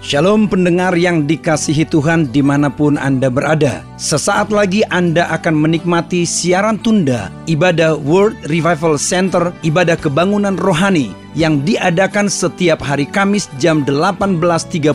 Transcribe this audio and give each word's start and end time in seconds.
Shalom 0.00 0.48
pendengar 0.48 0.96
yang 0.96 1.28
dikasihi 1.28 1.84
Tuhan 1.84 2.32
di 2.32 2.40
mana 2.40 2.72
pun 2.72 2.96
Anda 2.96 3.28
berada. 3.28 3.84
Sesaat 4.00 4.48
lagi 4.48 4.80
Anda 4.88 5.28
akan 5.28 5.52
menikmati 5.52 6.24
siaran 6.24 6.80
tunda 6.80 7.28
ibadah 7.44 8.00
World 8.00 8.32
Revival 8.48 8.96
Center, 8.96 9.52
ibadah 9.60 10.00
kebangunan 10.00 10.56
rohani 10.56 11.12
yang 11.36 11.60
diadakan 11.68 12.32
setiap 12.32 12.80
hari 12.80 13.04
Kamis 13.04 13.52
jam 13.60 13.84
18.30 13.84 14.88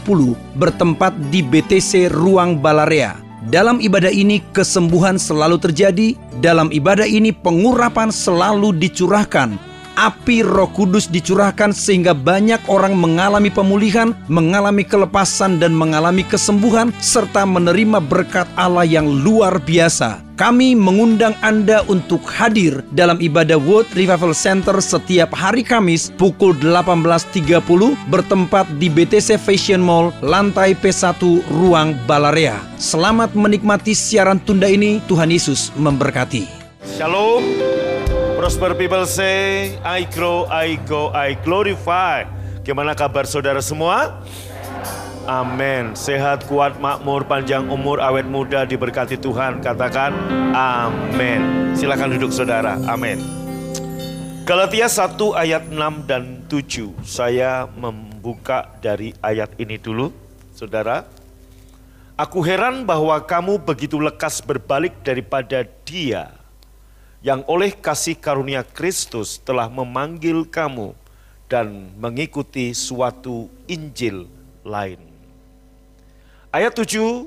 bertempat 0.58 1.14
di 1.30 1.46
BTC 1.46 2.10
Ruang 2.10 2.58
Balarea. 2.58 3.22
Dalam 3.46 3.78
ibadah 3.78 4.10
ini 4.10 4.42
kesembuhan 4.58 5.22
selalu 5.22 5.62
terjadi, 5.62 6.18
dalam 6.42 6.74
ibadah 6.74 7.06
ini 7.06 7.30
pengurapan 7.30 8.10
selalu 8.10 8.74
dicurahkan, 8.74 9.54
api 9.96 10.44
Roh 10.44 10.70
Kudus 10.70 11.08
dicurahkan 11.08 11.72
sehingga 11.72 12.12
banyak 12.12 12.62
orang 12.68 12.96
mengalami 12.96 13.50
pemulihan, 13.50 14.14
mengalami 14.28 14.84
kelepasan 14.84 15.58
dan 15.58 15.72
mengalami 15.72 16.22
kesembuhan 16.28 16.92
serta 17.00 17.48
menerima 17.48 18.04
berkat 18.04 18.46
Allah 18.60 18.86
yang 18.86 19.08
luar 19.08 19.58
biasa. 19.60 20.22
Kami 20.36 20.76
mengundang 20.76 21.32
Anda 21.40 21.88
untuk 21.88 22.20
hadir 22.28 22.84
dalam 22.92 23.24
ibadah 23.24 23.56
World 23.56 23.88
Revival 23.96 24.36
Center 24.36 24.84
setiap 24.84 25.32
hari 25.32 25.64
Kamis 25.64 26.12
pukul 26.20 26.60
18.30 26.60 27.64
bertempat 28.12 28.68
di 28.76 28.92
BTC 28.92 29.40
Fashion 29.40 29.80
Mall, 29.80 30.12
lantai 30.20 30.76
P1, 30.76 31.24
Ruang 31.48 31.96
Balarea. 32.04 32.60
Selamat 32.76 33.32
menikmati 33.32 33.96
siaran 33.96 34.44
tunda 34.44 34.68
ini, 34.68 35.00
Tuhan 35.08 35.32
Yesus 35.32 35.72
memberkati. 35.80 36.44
Shalom. 37.00 37.85
Prosper 38.46 38.78
people 38.78 39.10
say, 39.10 39.74
I 39.82 40.06
grow, 40.06 40.46
I 40.46 40.78
go, 40.86 41.10
I 41.10 41.34
glorify. 41.34 42.30
Gimana 42.62 42.94
kabar 42.94 43.26
saudara 43.26 43.58
semua? 43.58 44.22
Amin. 45.26 45.98
Sehat, 45.98 46.46
kuat, 46.46 46.78
makmur, 46.78 47.26
panjang 47.26 47.66
umur, 47.66 47.98
awet 47.98 48.30
muda, 48.30 48.62
diberkati 48.62 49.18
Tuhan. 49.18 49.66
Katakan 49.66 50.14
amin. 50.54 51.74
Silakan 51.74 52.22
duduk 52.22 52.30
saudara. 52.30 52.78
Amin. 52.86 53.18
Galatia 54.46 54.94
1 54.94 55.18
ayat 55.42 55.66
6 55.66 56.06
dan 56.06 56.46
7. 56.46 56.94
Saya 57.02 57.66
membuka 57.66 58.78
dari 58.78 59.18
ayat 59.26 59.58
ini 59.58 59.82
dulu, 59.82 60.14
saudara. 60.54 61.10
Aku 62.14 62.46
heran 62.46 62.86
bahwa 62.86 63.18
kamu 63.26 63.58
begitu 63.66 63.98
lekas 63.98 64.38
berbalik 64.38 65.02
daripada 65.02 65.66
dia 65.82 66.45
yang 67.26 67.42
oleh 67.50 67.74
kasih 67.74 68.22
karunia 68.22 68.62
Kristus 68.62 69.42
telah 69.42 69.66
memanggil 69.66 70.46
kamu 70.46 70.94
dan 71.50 71.90
mengikuti 71.98 72.70
suatu 72.78 73.50
Injil 73.66 74.30
lain. 74.62 75.02
Ayat 76.54 76.78
7 76.78 77.26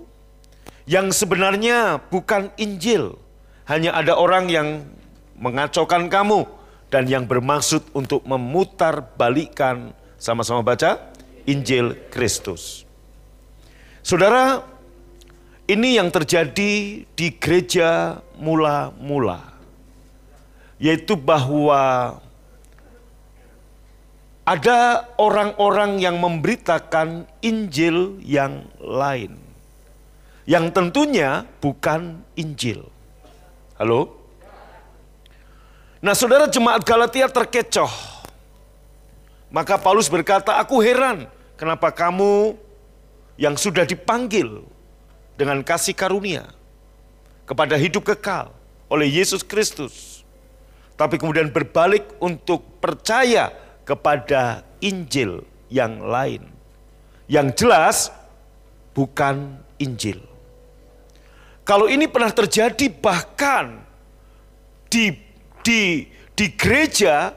yang 0.86 1.10
sebenarnya 1.10 1.98
bukan 2.14 2.54
Injil, 2.62 3.18
hanya 3.66 3.98
ada 3.98 4.14
orang 4.14 4.46
yang 4.46 4.86
mengacaukan 5.34 6.06
kamu 6.06 6.46
dan 6.94 7.10
yang 7.10 7.26
bermaksud 7.26 7.82
untuk 7.90 8.22
memutar 8.22 9.02
balikan 9.18 9.90
sama-sama 10.14 10.62
baca 10.62 11.10
Injil 11.42 11.98
Kristus. 12.14 12.86
Saudara, 14.06 14.62
ini 15.66 15.98
yang 15.98 16.14
terjadi 16.14 17.02
di 17.02 17.28
gereja 17.34 18.22
mula-mula 18.38 19.57
yaitu 20.78 21.18
bahwa 21.18 22.16
ada 24.48 25.04
orang-orang 25.20 26.00
yang 26.00 26.16
memberitakan 26.16 27.28
Injil 27.44 28.16
yang 28.24 28.64
lain, 28.80 29.36
yang 30.48 30.72
tentunya 30.72 31.44
bukan 31.60 32.24
Injil. 32.32 32.88
Halo? 33.76 34.16
Nah, 36.00 36.16
saudara 36.16 36.48
jemaat 36.48 36.80
Galatia 36.86 37.28
terkecoh. 37.28 37.90
Maka 39.52 39.76
Paulus 39.76 40.08
berkata, 40.08 40.56
"Aku 40.62 40.80
heran 40.80 41.28
kenapa 41.60 41.92
kamu 41.92 42.56
yang 43.36 43.58
sudah 43.58 43.84
dipanggil 43.84 44.64
dengan 45.36 45.60
kasih 45.60 45.92
karunia 45.92 46.48
kepada 47.44 47.76
hidup 47.76 48.02
kekal 48.14 48.50
oleh 48.88 49.08
Yesus 49.08 49.46
Kristus, 49.46 50.17
tapi 50.98 51.14
kemudian 51.14 51.54
berbalik 51.54 52.18
untuk 52.18 52.82
percaya 52.82 53.54
kepada 53.86 54.66
Injil 54.82 55.46
yang 55.70 56.02
lain. 56.02 56.42
Yang 57.30 57.48
jelas 57.62 57.96
bukan 58.98 59.62
Injil. 59.78 60.18
Kalau 61.62 61.86
ini 61.86 62.10
pernah 62.10 62.34
terjadi 62.34 62.90
bahkan 62.90 63.86
di 64.90 65.14
di 65.62 66.08
di 66.34 66.46
gereja 66.58 67.30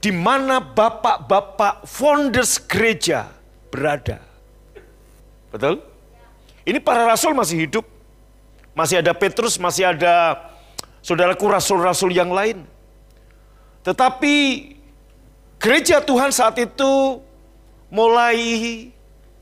di 0.00 0.10
mana 0.10 0.58
bapak-bapak 0.58 1.86
founders 1.86 2.58
gereja 2.66 3.30
berada. 3.70 4.18
Betul? 5.52 5.84
Ini 6.66 6.80
para 6.82 7.06
rasul 7.06 7.36
masih 7.36 7.68
hidup. 7.68 7.86
Masih 8.72 9.02
ada 9.02 9.12
Petrus, 9.12 9.60
masih 9.60 9.92
ada 9.92 10.40
saudaraku 11.04 11.44
rasul-rasul 11.50 12.16
yang 12.16 12.32
lain. 12.32 12.64
Tetapi 13.80 14.34
gereja 15.56 16.04
Tuhan 16.04 16.30
saat 16.32 16.60
itu 16.60 17.20
mulai 17.88 18.38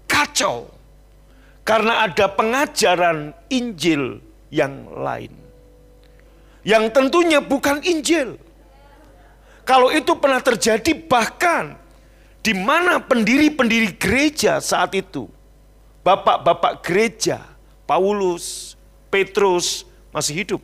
kacau 0.09 0.71
karena 1.67 2.09
ada 2.09 2.31
pengajaran 2.33 3.37
Injil 3.53 4.23
yang 4.49 4.89
lain. 4.89 5.35
Yang 6.65 6.85
tentunya 6.97 7.45
bukan 7.45 7.85
Injil. 7.85 8.41
Kalau 9.69 9.93
itu 9.93 10.17
pernah 10.17 10.41
terjadi 10.41 10.97
bahkan 10.97 11.77
di 12.41 12.57
mana 12.57 13.05
pendiri-pendiri 13.05 13.93
gereja 14.01 14.65
saat 14.65 14.97
itu, 14.97 15.29
bapak-bapak 16.01 16.81
gereja, 16.81 17.45
Paulus, 17.85 18.73
Petrus 19.13 19.85
masih 20.09 20.41
hidup. 20.41 20.63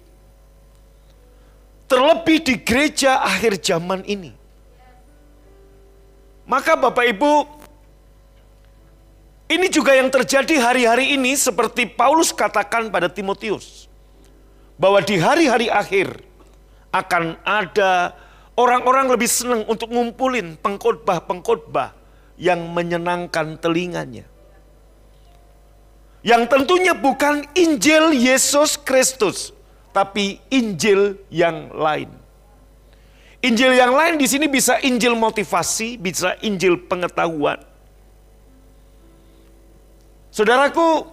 Terlebih 1.94 2.42
di 2.42 2.54
gereja 2.58 3.22
akhir 3.22 3.62
zaman 3.62 4.02
ini. 4.02 4.34
Maka 6.42 6.74
Bapak 6.74 7.06
Ibu, 7.06 7.46
ini 9.46 9.70
juga 9.70 9.94
yang 9.94 10.10
terjadi 10.10 10.58
hari-hari 10.58 11.14
ini 11.14 11.38
seperti 11.38 11.86
Paulus 11.86 12.34
katakan 12.34 12.90
pada 12.90 13.06
Timotius. 13.06 13.86
Bahwa 14.74 14.98
di 15.06 15.22
hari-hari 15.22 15.70
akhir 15.70 16.18
akan 16.90 17.38
ada 17.46 18.18
orang-orang 18.58 19.14
lebih 19.14 19.30
senang 19.30 19.62
untuk 19.70 19.86
ngumpulin 19.86 20.58
pengkhotbah-pengkhotbah 20.58 21.94
yang 22.34 22.58
menyenangkan 22.74 23.54
telinganya. 23.62 24.26
Yang 26.26 26.58
tentunya 26.58 26.90
bukan 26.90 27.46
Injil 27.54 28.18
Yesus 28.18 28.74
Kristus 28.82 29.54
tapi 29.94 30.42
Injil 30.50 31.22
yang 31.30 31.70
lain. 31.70 32.10
Injil 33.44 33.78
yang 33.78 33.94
lain 33.94 34.18
di 34.18 34.26
sini 34.26 34.50
bisa 34.50 34.82
Injil 34.82 35.14
motivasi, 35.14 35.94
bisa 36.00 36.34
Injil 36.42 36.80
pengetahuan. 36.90 37.62
Saudaraku, 40.34 41.06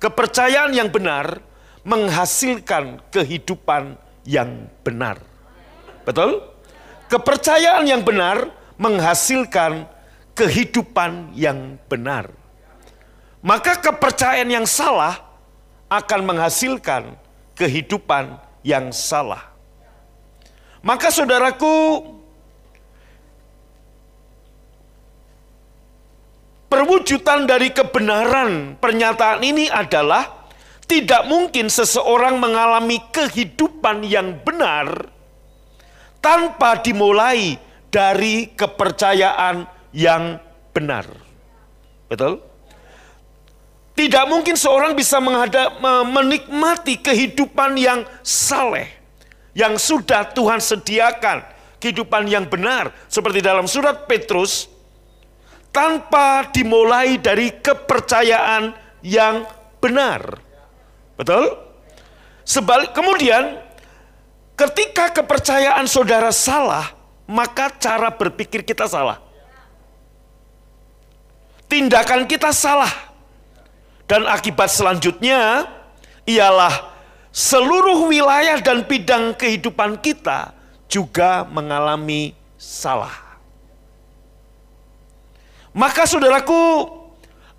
kepercayaan 0.00 0.72
yang 0.72 0.88
benar 0.88 1.44
menghasilkan 1.84 3.04
kehidupan 3.12 4.00
yang 4.24 4.70
benar. 4.80 5.20
Betul? 6.08 6.40
Kepercayaan 7.12 7.84
yang 7.84 8.00
benar 8.00 8.48
menghasilkan 8.80 9.84
kehidupan 10.32 11.36
yang 11.36 11.76
benar. 11.84 12.32
Maka 13.44 13.76
kepercayaan 13.76 14.48
yang 14.48 14.64
salah 14.64 15.20
akan 15.90 16.20
menghasilkan 16.24 17.18
kehidupan 17.60 18.40
yang 18.64 18.88
salah. 18.88 19.52
Maka 20.80 21.12
saudaraku, 21.12 22.00
perwujudan 26.72 27.44
dari 27.44 27.68
kebenaran 27.68 28.80
pernyataan 28.80 29.44
ini 29.44 29.68
adalah 29.68 30.48
tidak 30.88 31.28
mungkin 31.28 31.68
seseorang 31.68 32.40
mengalami 32.40 32.98
kehidupan 33.12 34.08
yang 34.08 34.40
benar 34.40 35.12
tanpa 36.24 36.80
dimulai 36.80 37.60
dari 37.92 38.48
kepercayaan 38.56 39.68
yang 39.92 40.40
benar. 40.72 41.06
Betul? 42.08 42.49
Tidak 43.94 44.24
mungkin 44.30 44.56
seorang 44.56 44.96
bisa 44.96 45.20
menghadap, 45.20 45.76
menikmati 46.08 46.96
kehidupan 47.00 47.76
yang 47.76 48.00
saleh. 48.24 48.88
Yang 49.52 49.92
sudah 49.92 50.30
Tuhan 50.30 50.62
sediakan. 50.62 51.44
Kehidupan 51.80 52.28
yang 52.30 52.48
benar. 52.48 52.92
Seperti 53.10 53.44
dalam 53.44 53.68
surat 53.68 54.08
Petrus. 54.08 54.68
tanpa 55.70 56.50
dimulai 56.50 57.18
dari 57.18 57.54
kepercayaan 57.54 58.74
yang 59.06 59.46
benar. 59.78 60.38
Betul? 61.14 61.56
Sebalik 62.42 62.90
kemudian 62.90 63.58
ketika 64.58 65.14
kepercayaan 65.14 65.86
saudara 65.86 66.34
salah, 66.34 66.90
maka 67.30 67.70
cara 67.78 68.10
berpikir 68.10 68.66
kita 68.66 68.90
salah. 68.90 69.22
Tindakan 71.70 72.26
kita 72.26 72.50
salah. 72.50 72.90
Dan 74.10 74.26
akibat 74.26 74.66
selanjutnya 74.66 75.70
ialah 76.26 76.90
seluruh 77.30 78.10
wilayah 78.10 78.58
dan 78.58 78.82
bidang 78.82 79.38
kehidupan 79.38 80.02
kita 80.02 80.50
juga 80.90 81.46
mengalami 81.46 82.34
salah. 82.58 83.14
Maka 85.70 86.10
saudaraku 86.10 86.90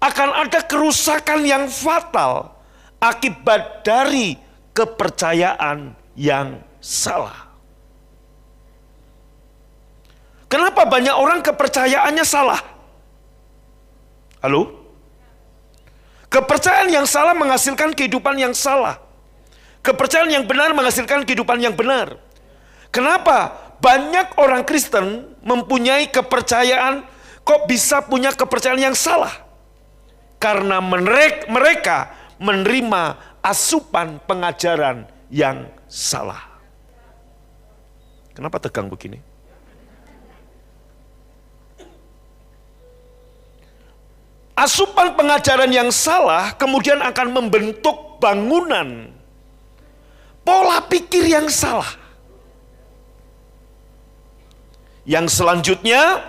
akan 0.03 0.30
ada 0.44 0.59
kerusakan 0.68 1.48
yang 1.48 1.71
fatal 1.71 2.51
akibat 3.00 3.88
dari 3.88 4.36
kepercayaan 4.75 5.95
yang 6.19 6.59
salah. 6.83 7.47
Kenapa 10.51 10.83
banyak 10.83 11.15
orang 11.15 11.39
kepercayaannya 11.39 12.25
salah? 12.27 12.59
Halo? 14.44 14.81
Kepercayaan 16.31 16.88
yang 16.88 17.04
salah 17.04 17.36
menghasilkan 17.36 17.92
kehidupan 17.92 18.39
yang 18.39 18.56
salah. 18.56 19.04
Kepercayaan 19.83 20.31
yang 20.31 20.48
benar 20.48 20.72
menghasilkan 20.72 21.28
kehidupan 21.28 21.60
yang 21.60 21.75
benar. 21.75 22.16
Kenapa? 22.88 23.51
Banyak 23.83 24.39
orang 24.39 24.63
Kristen 24.63 25.36
mempunyai 25.44 26.07
kepercayaan 26.07 27.04
kok 27.44 27.68
bisa 27.68 28.06
punya 28.06 28.31
kepercayaan 28.31 28.80
yang 28.80 28.95
salah? 28.95 29.33
Karena 30.39 30.80
mereka 30.80 32.13
menerima 32.39 33.04
asupan 33.42 34.22
pengajaran 34.24 35.10
yang 35.33 35.66
salah. 35.89 36.48
Kenapa 38.38 38.62
tegang 38.62 38.88
begini? 38.88 39.31
Asupan 44.61 45.17
pengajaran 45.17 45.73
yang 45.73 45.89
salah 45.89 46.53
kemudian 46.53 47.01
akan 47.01 47.33
membentuk 47.33 48.21
bangunan 48.21 49.09
pola 50.45 50.85
pikir 50.85 51.25
yang 51.25 51.49
salah. 51.49 51.97
Yang 55.01 55.41
selanjutnya 55.41 56.21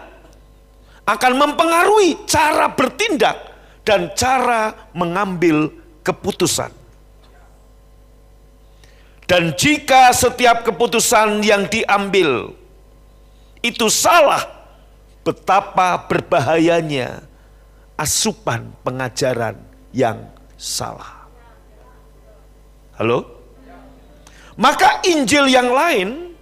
akan 1.04 1.32
mempengaruhi 1.36 2.24
cara 2.24 2.72
bertindak 2.72 3.36
dan 3.84 4.08
cara 4.16 4.88
mengambil 4.96 5.68
keputusan. 6.00 6.72
Dan 9.28 9.52
jika 9.52 10.08
setiap 10.16 10.64
keputusan 10.64 11.44
yang 11.44 11.68
diambil 11.68 12.56
itu 13.60 13.92
salah, 13.92 14.40
betapa 15.20 16.00
berbahayanya 16.08 17.28
asupan 18.02 18.74
pengajaran 18.82 19.54
yang 19.94 20.26
salah. 20.58 21.30
Halo? 22.98 23.22
Maka 24.58 25.06
Injil 25.06 25.46
yang 25.46 25.70
lain 25.70 26.34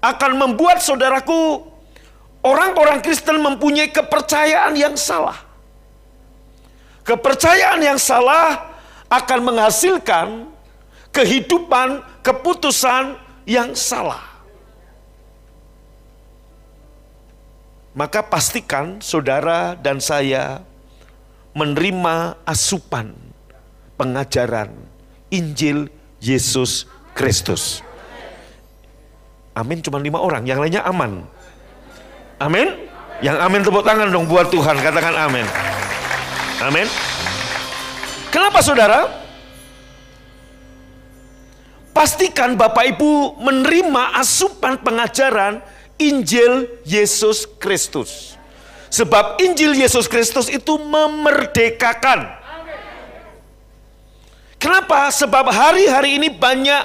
akan 0.00 0.32
membuat 0.40 0.80
saudaraku 0.80 1.60
orang-orang 2.40 3.04
Kristen 3.04 3.44
mempunyai 3.44 3.92
kepercayaan 3.92 4.72
yang 4.74 4.96
salah. 4.96 5.36
Kepercayaan 7.04 7.84
yang 7.84 8.00
salah 8.00 8.72
akan 9.12 9.40
menghasilkan 9.44 10.48
kehidupan, 11.12 12.00
keputusan 12.24 13.20
yang 13.44 13.76
salah. 13.76 14.31
Maka 17.92 18.24
pastikan 18.24 19.04
saudara 19.04 19.76
dan 19.76 20.00
saya 20.00 20.64
menerima 21.52 22.40
asupan 22.48 23.12
pengajaran 24.00 24.72
Injil 25.28 25.92
Yesus 26.16 26.88
Kristus. 27.12 27.84
Amin 29.52 29.84
cuma 29.84 30.00
lima 30.00 30.16
orang, 30.16 30.48
yang 30.48 30.56
lainnya 30.56 30.80
aman. 30.88 31.28
Amin. 32.40 32.88
Yang 33.20 33.36
amin 33.38 33.60
tepuk 33.60 33.84
tangan 33.84 34.08
dong 34.08 34.24
buat 34.24 34.48
Tuhan, 34.48 34.80
katakan 34.80 35.12
amin. 35.12 35.46
Amin. 36.64 36.88
Kenapa 38.32 38.64
saudara? 38.64 39.04
Pastikan 41.92 42.56
Bapak 42.56 42.96
Ibu 42.96 43.36
menerima 43.36 44.16
asupan 44.16 44.80
pengajaran 44.80 45.60
Injil 46.02 46.66
Yesus 46.82 47.46
Kristus. 47.62 48.34
Sebab 48.92 49.40
Injil 49.40 49.78
Yesus 49.78 50.10
Kristus 50.10 50.50
itu 50.50 50.76
memerdekakan. 50.76 52.42
Kenapa? 54.58 55.08
Sebab 55.10 55.48
hari-hari 55.48 56.18
ini 56.18 56.28
banyak 56.28 56.82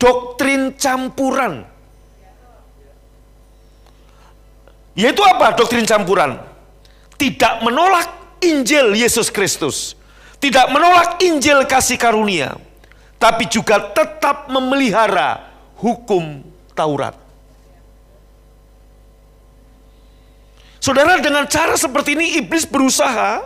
doktrin 0.00 0.74
campuran. 0.76 1.64
Yaitu 4.96 5.20
apa 5.20 5.52
doktrin 5.52 5.84
campuran? 5.84 6.40
Tidak 7.16 7.60
menolak 7.64 8.40
Injil 8.40 8.96
Yesus 8.96 9.28
Kristus. 9.28 9.96
Tidak 10.40 10.72
menolak 10.72 11.20
Injil 11.24 11.64
kasih 11.64 11.96
karunia. 11.96 12.56
Tapi 13.16 13.48
juga 13.48 13.80
tetap 13.80 14.52
memelihara 14.52 15.40
hukum 15.80 16.44
Taurat. 16.76 17.25
Saudara 20.86 21.18
dengan 21.18 21.50
cara 21.50 21.74
seperti 21.74 22.14
ini 22.14 22.38
iblis 22.38 22.62
berusaha 22.62 23.42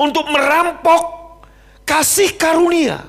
untuk 0.00 0.24
merampok 0.32 1.36
kasih 1.84 2.40
karunia 2.40 3.04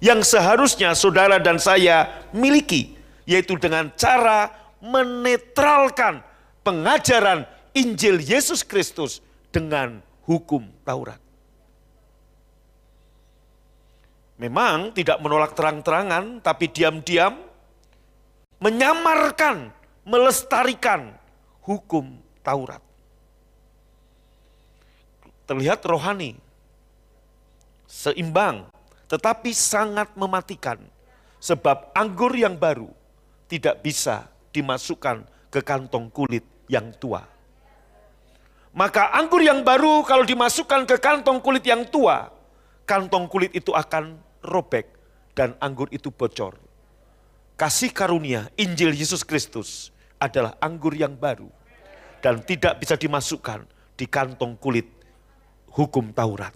yang 0.00 0.24
seharusnya 0.24 0.96
saudara 0.96 1.36
dan 1.36 1.60
saya 1.60 2.24
miliki. 2.32 2.96
Yaitu 3.28 3.60
dengan 3.60 3.92
cara 3.92 4.48
menetralkan 4.80 6.24
pengajaran 6.64 7.44
Injil 7.76 8.24
Yesus 8.24 8.64
Kristus 8.64 9.20
dengan 9.52 10.00
hukum 10.24 10.64
Taurat. 10.80 11.20
Memang 14.40 14.96
tidak 14.96 15.20
menolak 15.20 15.52
terang-terangan, 15.52 16.40
tapi 16.40 16.72
diam-diam 16.72 17.36
menyamarkan, 18.64 19.72
melestarikan 20.08 21.16
hukum 21.64 22.16
Taurat 22.44 22.83
terlihat 25.44 25.84
rohani, 25.84 26.36
seimbang, 27.88 28.68
tetapi 29.08 29.52
sangat 29.52 30.12
mematikan. 30.16 30.80
Sebab 31.44 31.92
anggur 31.92 32.32
yang 32.32 32.56
baru 32.56 32.88
tidak 33.52 33.84
bisa 33.84 34.32
dimasukkan 34.48 35.28
ke 35.52 35.60
kantong 35.60 36.08
kulit 36.08 36.42
yang 36.72 36.88
tua. 36.96 37.20
Maka 38.74 39.12
anggur 39.14 39.44
yang 39.44 39.60
baru 39.62 40.02
kalau 40.02 40.24
dimasukkan 40.24 40.88
ke 40.88 40.96
kantong 40.98 41.38
kulit 41.44 41.62
yang 41.62 41.84
tua, 41.86 42.32
kantong 42.88 43.28
kulit 43.28 43.52
itu 43.52 43.70
akan 43.70 44.18
robek 44.42 44.88
dan 45.36 45.54
anggur 45.60 45.86
itu 45.92 46.08
bocor. 46.08 46.56
Kasih 47.54 47.94
karunia 47.94 48.50
Injil 48.58 48.90
Yesus 48.96 49.22
Kristus 49.22 49.94
adalah 50.18 50.58
anggur 50.58 50.96
yang 50.96 51.14
baru 51.14 51.46
dan 52.18 52.42
tidak 52.42 52.82
bisa 52.82 52.98
dimasukkan 52.98 53.62
di 53.94 54.10
kantong 54.10 54.58
kulit 54.58 54.90
hukum 55.74 56.14
Taurat. 56.14 56.54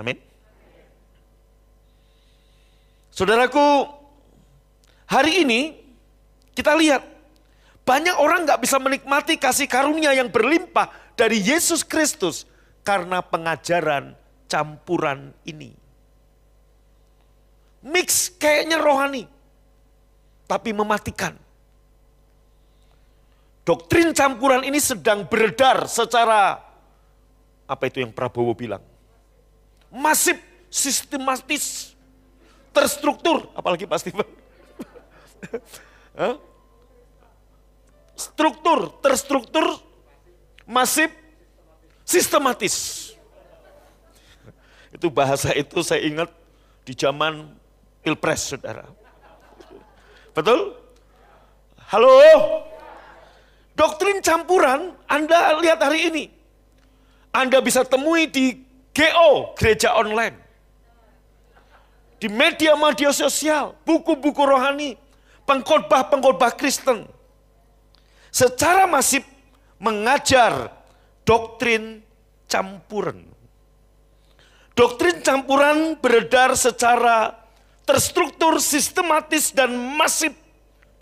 Amin. 0.00 0.18
Saudaraku, 3.14 3.86
hari 5.06 5.46
ini 5.46 5.78
kita 6.56 6.74
lihat 6.74 7.06
banyak 7.86 8.16
orang 8.18 8.48
nggak 8.48 8.58
bisa 8.64 8.80
menikmati 8.82 9.38
kasih 9.38 9.70
karunia 9.70 10.10
yang 10.16 10.32
berlimpah 10.32 10.90
dari 11.14 11.38
Yesus 11.38 11.86
Kristus 11.86 12.48
karena 12.82 13.22
pengajaran 13.22 14.18
campuran 14.50 15.30
ini. 15.46 15.70
Mix 17.84 18.32
kayaknya 18.40 18.80
rohani, 18.80 19.28
tapi 20.48 20.72
mematikan. 20.72 21.36
Doktrin 23.64 24.16
campuran 24.16 24.64
ini 24.64 24.80
sedang 24.80 25.28
beredar 25.28 25.88
secara 25.88 26.63
apa 27.64 27.88
itu 27.88 28.00
yang 28.04 28.12
Prabowo 28.12 28.52
bilang? 28.52 28.82
Masif, 29.88 30.36
sistematis, 30.68 31.94
terstruktur, 32.74 33.48
apalagi 33.54 33.86
Pak 33.86 33.98
Steven. 34.02 34.28
Struktur, 38.14 38.94
terstruktur, 39.02 39.66
masif, 40.62 41.10
sistematis. 42.06 43.10
Itu 44.94 45.10
bahasa 45.10 45.50
itu 45.50 45.82
saya 45.82 46.06
ingat 46.06 46.30
di 46.86 46.94
zaman 46.94 47.50
pilpres 48.06 48.54
saudara. 48.54 48.86
Betul? 50.30 50.78
Halo? 51.90 52.10
Doktrin 53.74 54.22
campuran 54.22 54.94
Anda 55.10 55.58
lihat 55.58 55.82
hari 55.82 56.14
ini. 56.14 56.24
Anda 57.34 57.58
bisa 57.58 57.82
temui 57.82 58.30
di 58.30 58.62
GO, 58.94 59.58
gereja 59.58 59.98
online. 59.98 60.38
Di 62.22 62.30
media-media 62.30 63.10
sosial, 63.10 63.74
buku-buku 63.82 64.38
rohani, 64.38 64.94
pengkhotbah-pengkhotbah 65.42 66.54
Kristen. 66.54 67.10
Secara 68.30 68.86
masif 68.86 69.26
mengajar 69.82 70.70
doktrin 71.26 72.06
campuran. 72.46 73.26
Doktrin 74.78 75.18
campuran 75.18 75.98
beredar 75.98 76.54
secara 76.54 77.34
terstruktur, 77.82 78.62
sistematis, 78.62 79.50
dan 79.50 79.74
masif 79.74 80.34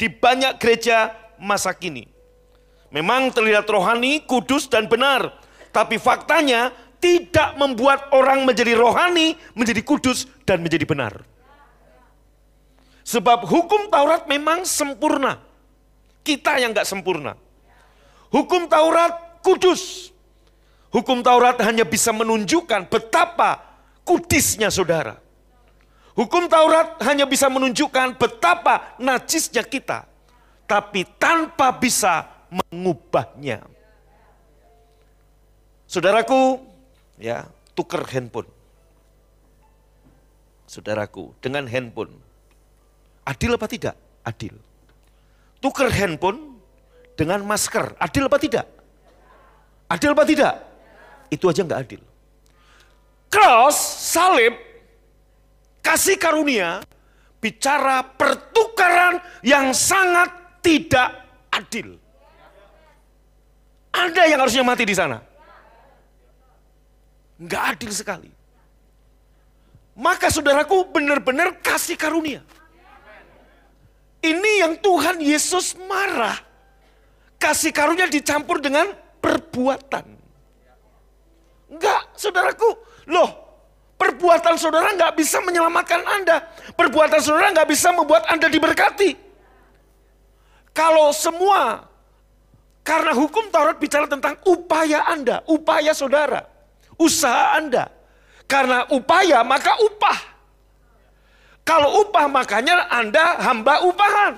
di 0.01 0.09
banyak 0.09 0.57
gereja 0.57 1.13
masa 1.37 1.77
kini. 1.77 2.09
Memang 2.93 3.33
terlihat 3.33 3.69
rohani, 3.69 4.25
kudus, 4.25 4.69
dan 4.69 4.89
benar. 4.89 5.42
Tapi 5.73 5.97
faktanya 5.97 6.71
tidak 7.03 7.59
membuat 7.59 8.13
orang 8.15 8.47
menjadi 8.47 8.79
rohani, 8.79 9.35
menjadi 9.57 9.83
kudus, 9.83 10.29
dan 10.47 10.63
menjadi 10.63 10.87
benar. 10.87 11.25
Sebab 13.03 13.49
hukum 13.51 13.91
Taurat 13.91 14.31
memang 14.31 14.63
sempurna. 14.63 15.43
Kita 16.23 16.63
yang 16.63 16.71
nggak 16.71 16.87
sempurna. 16.87 17.35
Hukum 18.31 18.71
Taurat 18.71 19.43
kudus. 19.43 20.15
Hukum 20.95 21.25
Taurat 21.25 21.59
hanya 21.67 21.83
bisa 21.83 22.15
menunjukkan 22.15 22.87
betapa 22.87 23.59
kudisnya 24.07 24.71
saudara. 24.71 25.19
Hukum 26.13 26.47
Taurat 26.47 27.01
hanya 27.03 27.25
bisa 27.25 27.49
menunjukkan 27.49 28.21
betapa 28.21 28.95
najisnya 29.01 29.65
kita, 29.65 30.05
tapi 30.69 31.09
tanpa 31.17 31.73
bisa 31.73 32.29
mengubahnya. 32.53 33.72
Saudaraku, 35.93 36.57
ya, 37.21 37.45
tuker 37.77 38.01
handphone. 38.09 38.49
Saudaraku, 40.65 41.37
dengan 41.45 41.69
handphone. 41.69 42.17
Adil 43.29 43.61
apa 43.61 43.69
tidak? 43.69 43.93
Adil. 44.25 44.57
Tuker 45.61 45.93
handphone 45.93 46.57
dengan 47.13 47.45
masker. 47.45 47.93
Adil 48.01 48.25
apa 48.25 48.41
tidak? 48.41 48.65
Adil 49.93 50.17
apa 50.17 50.25
tidak? 50.25 50.55
Itu 51.29 51.53
aja 51.53 51.61
nggak 51.61 51.81
adil. 51.85 52.01
Cross, 53.29 53.77
salib, 54.17 54.57
kasih 55.85 56.17
karunia 56.17 56.81
bicara 57.37 58.01
pertukaran 58.17 59.21
yang 59.45 59.77
sangat 59.77 60.33
tidak 60.65 61.21
adil. 61.53 62.01
Ada 63.93 64.25
yang 64.25 64.41
harusnya 64.41 64.65
mati 64.65 64.89
di 64.89 64.97
sana. 64.97 65.32
Enggak 67.43 67.63
adil 67.75 67.91
sekali. 67.91 68.31
Maka 69.99 70.31
saudaraku 70.31 70.89
benar-benar 70.95 71.59
kasih 71.59 71.99
karunia. 71.99 72.41
Ini 74.23 74.53
yang 74.63 74.79
Tuhan 74.79 75.19
Yesus 75.19 75.75
marah. 75.91 76.39
Kasih 77.43 77.75
karunia 77.75 78.07
dicampur 78.07 78.63
dengan 78.63 78.87
perbuatan. 79.19 80.07
Enggak, 81.75 82.15
saudaraku. 82.15 82.71
Loh, 83.11 83.43
Perbuatan 84.03 84.59
saudara 84.59 84.91
nggak 84.99 85.15
bisa 85.15 85.39
menyelamatkan 85.39 86.03
Anda. 86.03 86.43
Perbuatan 86.75 87.23
saudara 87.23 87.55
nggak 87.55 87.71
bisa 87.71 87.95
membuat 87.95 88.27
Anda 88.27 88.51
diberkati. 88.51 89.15
Kalau 90.75 91.15
semua, 91.15 91.87
karena 92.83 93.15
hukum 93.15 93.47
Taurat 93.55 93.79
bicara 93.79 94.11
tentang 94.11 94.35
upaya 94.43 95.07
Anda, 95.07 95.47
upaya 95.47 95.95
saudara, 95.95 96.43
usaha 97.03 97.59
Anda. 97.59 97.91
Karena 98.47 98.87
upaya 98.95 99.43
maka 99.43 99.75
upah. 99.83 100.19
Kalau 101.63 102.03
upah 102.07 102.27
makanya 102.31 102.87
Anda 102.91 103.39
hamba 103.43 103.83
upahan. 103.87 104.35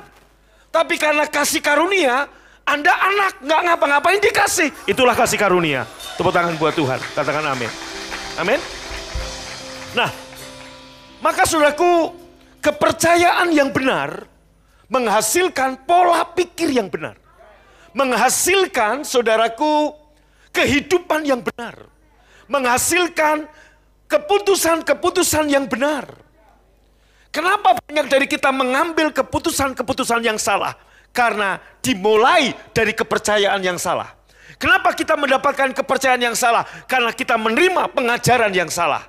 Tapi 0.68 0.98
karena 0.98 1.24
kasih 1.30 1.62
karunia, 1.62 2.26
Anda 2.66 2.90
anak, 2.90 3.32
nggak 3.44 3.60
ngapa-ngapain 3.68 4.20
dikasih. 4.20 4.68
Itulah 4.90 5.14
kasih 5.14 5.38
karunia. 5.38 5.86
Tepuk 6.16 6.34
tangan 6.34 6.56
buat 6.58 6.74
Tuhan. 6.74 6.98
Katakan 7.14 7.44
amin. 7.46 7.70
Amin. 8.40 8.60
Nah, 9.94 10.10
maka 11.22 11.46
saudaraku, 11.46 12.10
kepercayaan 12.58 13.54
yang 13.54 13.70
benar 13.70 14.26
menghasilkan 14.90 15.84
pola 15.86 16.26
pikir 16.34 16.72
yang 16.74 16.90
benar. 16.90 17.16
Menghasilkan 17.94 19.06
saudaraku 19.06 19.94
kehidupan 20.50 21.22
yang 21.22 21.40
benar. 21.42 21.93
Menghasilkan 22.46 23.48
keputusan-keputusan 24.08 25.48
yang 25.50 25.64
benar. 25.66 26.06
Kenapa 27.34 27.74
banyak 27.82 28.06
dari 28.06 28.26
kita 28.30 28.54
mengambil 28.54 29.10
keputusan-keputusan 29.10 30.22
yang 30.22 30.38
salah? 30.38 30.78
Karena 31.10 31.58
dimulai 31.82 32.54
dari 32.70 32.94
kepercayaan 32.94 33.58
yang 33.58 33.74
salah. 33.74 34.14
Kenapa 34.54 34.94
kita 34.94 35.18
mendapatkan 35.18 35.74
kepercayaan 35.74 36.22
yang 36.30 36.36
salah? 36.38 36.62
Karena 36.86 37.10
kita 37.10 37.34
menerima 37.34 37.90
pengajaran 37.90 38.54
yang 38.54 38.70
salah. 38.70 39.02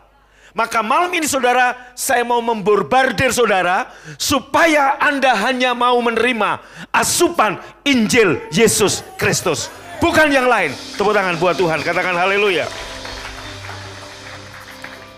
Maka 0.56 0.80
malam 0.80 1.12
ini 1.12 1.28
saudara, 1.28 1.76
saya 1.94 2.24
mau 2.24 2.40
memborbardir 2.40 3.30
saudara, 3.36 3.92
supaya 4.16 4.96
Anda 5.04 5.36
hanya 5.36 5.76
mau 5.76 6.00
menerima 6.00 6.64
asupan 6.96 7.60
Injil 7.84 8.40
Yesus 8.56 9.04
Kristus. 9.20 9.68
Bukan 10.00 10.32
yang 10.32 10.48
lain. 10.48 10.72
Tepuk 10.96 11.12
tangan 11.12 11.36
buat 11.38 11.60
Tuhan, 11.60 11.84
katakan 11.84 12.16
haleluya. 12.16 12.95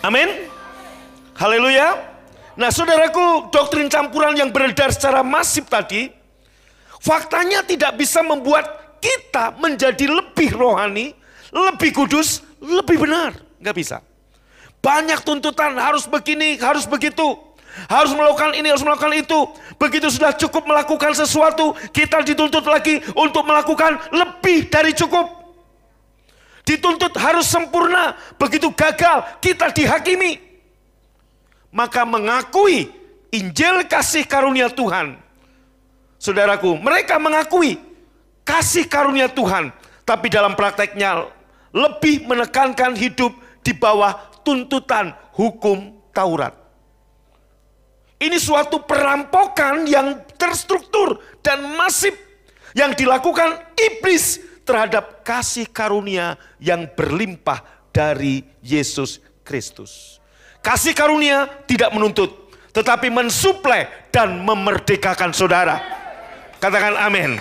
Amin. 0.08 0.48
Haleluya. 1.36 2.00
Nah 2.56 2.72
saudaraku, 2.72 3.52
doktrin 3.52 3.92
campuran 3.92 4.40
yang 4.40 4.56
beredar 4.56 4.88
secara 4.96 5.20
masif 5.20 5.68
tadi, 5.68 6.08
faktanya 7.04 7.60
tidak 7.68 8.00
bisa 8.00 8.24
membuat 8.24 8.96
kita 9.04 9.52
menjadi 9.60 10.08
lebih 10.08 10.56
rohani, 10.56 11.12
lebih 11.52 11.92
kudus, 11.92 12.40
lebih 12.64 13.04
benar. 13.04 13.36
Nggak 13.60 13.76
bisa. 13.76 13.98
Banyak 14.80 15.28
tuntutan, 15.28 15.76
harus 15.76 16.08
begini, 16.08 16.56
harus 16.56 16.88
begitu. 16.88 17.36
Harus 17.92 18.10
melakukan 18.16 18.58
ini, 18.58 18.72
harus 18.72 18.82
melakukan 18.82 19.14
itu. 19.14 19.40
Begitu 19.78 20.08
sudah 20.10 20.34
cukup 20.34 20.66
melakukan 20.66 21.14
sesuatu, 21.14 21.78
kita 21.92 22.24
dituntut 22.24 22.64
lagi 22.66 23.04
untuk 23.14 23.44
melakukan 23.44 24.02
lebih 24.16 24.72
dari 24.72 24.98
cukup. 24.98 25.37
Dituntut 26.68 27.16
harus 27.16 27.48
sempurna. 27.48 28.20
Begitu 28.36 28.68
gagal, 28.76 29.24
kita 29.40 29.72
dihakimi. 29.72 30.36
Maka 31.72 32.04
mengakui 32.04 32.92
Injil 33.32 33.88
kasih 33.88 34.28
karunia 34.28 34.68
Tuhan. 34.68 35.16
Saudaraku, 36.20 36.76
mereka 36.76 37.16
mengakui 37.16 37.80
kasih 38.44 38.84
karunia 38.84 39.32
Tuhan. 39.32 39.72
Tapi 40.04 40.28
dalam 40.28 40.60
prakteknya 40.60 41.32
lebih 41.72 42.28
menekankan 42.28 43.00
hidup 43.00 43.32
di 43.64 43.72
bawah 43.72 44.16
tuntutan 44.44 45.16
hukum 45.36 45.96
Taurat. 46.12 46.56
Ini 48.18 48.36
suatu 48.42 48.82
perampokan 48.82 49.86
yang 49.86 50.26
terstruktur 50.36 51.22
dan 51.46 51.64
masif 51.78 52.18
yang 52.74 52.92
dilakukan 52.98 53.62
iblis 53.78 54.42
terhadap 54.68 55.24
kasih 55.24 55.64
karunia 55.72 56.36
yang 56.60 56.84
berlimpah 56.92 57.64
dari 57.96 58.44
Yesus 58.60 59.24
Kristus. 59.48 60.20
Kasih 60.60 60.92
karunia 60.92 61.48
tidak 61.64 61.96
menuntut, 61.96 62.52
tetapi 62.76 63.08
mensuplai 63.08 63.88
dan 64.12 64.44
memerdekakan 64.44 65.32
saudara. 65.32 65.80
Katakan 66.60 67.00
amin. 67.00 67.40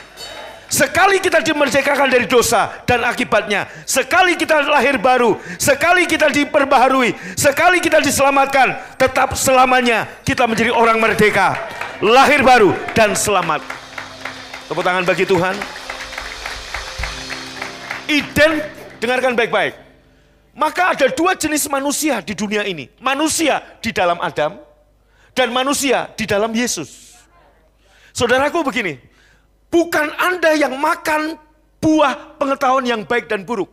Sekali 0.66 1.22
kita 1.22 1.46
dimerdekakan 1.46 2.10
dari 2.10 2.26
dosa 2.26 2.82
dan 2.90 3.06
akibatnya, 3.06 3.70
sekali 3.86 4.34
kita 4.34 4.66
lahir 4.66 4.98
baru, 4.98 5.38
sekali 5.62 6.10
kita 6.10 6.26
diperbaharui, 6.26 7.14
sekali 7.38 7.78
kita 7.78 8.02
diselamatkan, 8.02 8.98
tetap 8.98 9.38
selamanya 9.38 10.10
kita 10.26 10.42
menjadi 10.42 10.74
orang 10.74 10.98
merdeka, 10.98 11.54
lahir 12.02 12.42
baru 12.42 12.74
dan 12.98 13.14
selamat. 13.14 13.62
Tepuk 14.66 14.82
tangan 14.82 15.06
bagi 15.06 15.22
Tuhan. 15.22 15.85
Iden, 18.06 18.52
dengarkan 19.02 19.34
baik-baik. 19.34 19.74
Maka 20.56 20.96
ada 20.96 21.06
dua 21.12 21.36
jenis 21.36 21.68
manusia 21.68 22.24
di 22.24 22.32
dunia 22.32 22.64
ini. 22.64 22.88
Manusia 23.02 23.60
di 23.84 23.92
dalam 23.92 24.16
Adam 24.24 24.56
dan 25.36 25.52
manusia 25.52 26.08
di 26.16 26.24
dalam 26.24 26.48
Yesus. 26.56 27.20
Saudaraku 28.16 28.64
begini, 28.64 28.96
Bukan 29.68 30.08
Anda 30.16 30.56
yang 30.56 30.78
makan 30.80 31.36
buah 31.82 32.40
pengetahuan 32.40 32.88
yang 32.88 33.02
baik 33.04 33.28
dan 33.28 33.44
buruk. 33.44 33.68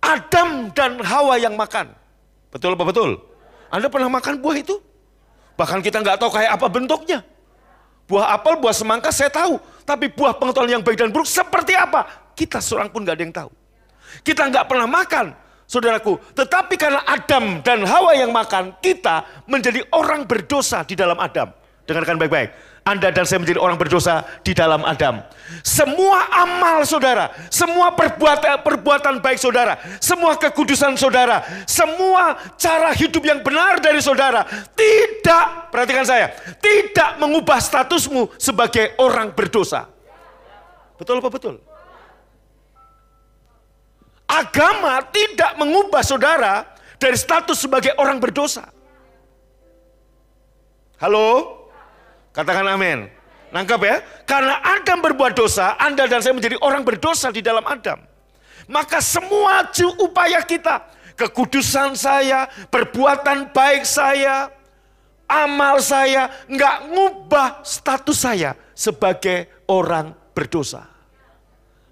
Adam 0.00 0.72
dan 0.72 0.96
Hawa 1.04 1.36
yang 1.36 1.52
makan. 1.58 1.92
Betul 2.48 2.72
apa 2.72 2.84
betul? 2.88 3.20
Anda 3.68 3.92
pernah 3.92 4.08
makan 4.08 4.40
buah 4.40 4.56
itu? 4.56 4.80
Bahkan 5.60 5.84
kita 5.84 6.00
nggak 6.00 6.16
tahu 6.16 6.30
kayak 6.32 6.56
apa 6.56 6.66
bentuknya. 6.72 7.20
Buah 8.08 8.36
apel, 8.36 8.60
buah 8.60 8.72
semangka 8.72 9.12
saya 9.12 9.28
tahu. 9.28 9.60
Tapi 9.84 10.08
buah 10.12 10.36
pengetahuan 10.36 10.80
yang 10.80 10.82
baik 10.84 10.96
dan 10.96 11.12
buruk 11.12 11.28
seperti 11.28 11.76
apa? 11.76 12.23
Kita 12.34 12.58
seorang 12.58 12.90
pun 12.90 13.06
nggak 13.06 13.16
ada 13.16 13.24
yang 13.24 13.34
tahu. 13.34 13.50
Kita 14.22 14.46
nggak 14.46 14.66
pernah 14.66 14.86
makan, 14.86 15.34
saudaraku. 15.64 16.20
Tetapi 16.34 16.74
karena 16.76 17.02
Adam 17.02 17.64
dan 17.64 17.82
Hawa 17.82 18.14
yang 18.14 18.30
makan, 18.30 18.76
kita 18.78 19.46
menjadi 19.48 19.82
orang 19.94 20.28
berdosa 20.28 20.84
di 20.86 20.94
dalam 20.94 21.18
Adam. 21.18 21.50
Dengarkan 21.84 22.16
baik-baik. 22.16 22.50
Anda 22.84 23.08
dan 23.08 23.24
saya 23.24 23.40
menjadi 23.40 23.56
orang 23.56 23.80
berdosa 23.80 24.28
di 24.44 24.52
dalam 24.52 24.84
Adam. 24.84 25.24
Semua 25.64 26.28
amal 26.36 26.84
saudara, 26.84 27.32
semua 27.48 27.96
perbuatan 27.96 28.60
perbuatan 28.60 29.24
baik 29.24 29.40
saudara, 29.40 29.80
semua 30.04 30.36
kekudusan 30.36 30.92
saudara, 31.00 31.40
semua 31.64 32.36
cara 32.60 32.92
hidup 32.92 33.24
yang 33.24 33.40
benar 33.40 33.80
dari 33.80 34.04
saudara 34.04 34.44
tidak, 34.76 35.72
perhatikan 35.72 36.04
saya, 36.04 36.36
tidak 36.60 37.16
mengubah 37.16 37.56
statusmu 37.56 38.36
sebagai 38.36 39.00
orang 39.00 39.32
berdosa. 39.32 39.88
Betul 41.00 41.24
apa 41.24 41.32
betul? 41.32 41.73
Agama 44.24 45.04
tidak 45.12 45.54
mengubah 45.60 46.00
saudara 46.00 46.64
dari 46.96 47.14
status 47.14 47.60
sebagai 47.60 47.92
orang 48.00 48.16
berdosa. 48.16 48.72
Halo? 50.98 51.60
Katakan 52.32 52.64
amin. 52.64 53.12
Nangkap 53.54 53.80
ya? 53.86 53.96
Karena 54.26 54.58
Adam 54.58 54.98
berbuat 54.98 55.38
dosa, 55.38 55.78
Anda 55.78 56.10
dan 56.10 56.18
saya 56.18 56.34
menjadi 56.34 56.58
orang 56.58 56.82
berdosa 56.82 57.30
di 57.30 57.38
dalam 57.38 57.62
Adam. 57.62 58.02
Maka 58.66 58.98
semua 59.04 59.68
upaya 60.00 60.40
kita, 60.40 60.88
kekudusan 61.14 61.94
saya, 61.94 62.48
perbuatan 62.72 63.52
baik 63.52 63.84
saya, 63.84 64.48
amal 65.28 65.78
saya, 65.84 66.32
nggak 66.48 66.76
ngubah 66.90 67.62
status 67.62 68.18
saya 68.18 68.56
sebagai 68.72 69.46
orang 69.68 70.16
berdosa. 70.32 70.88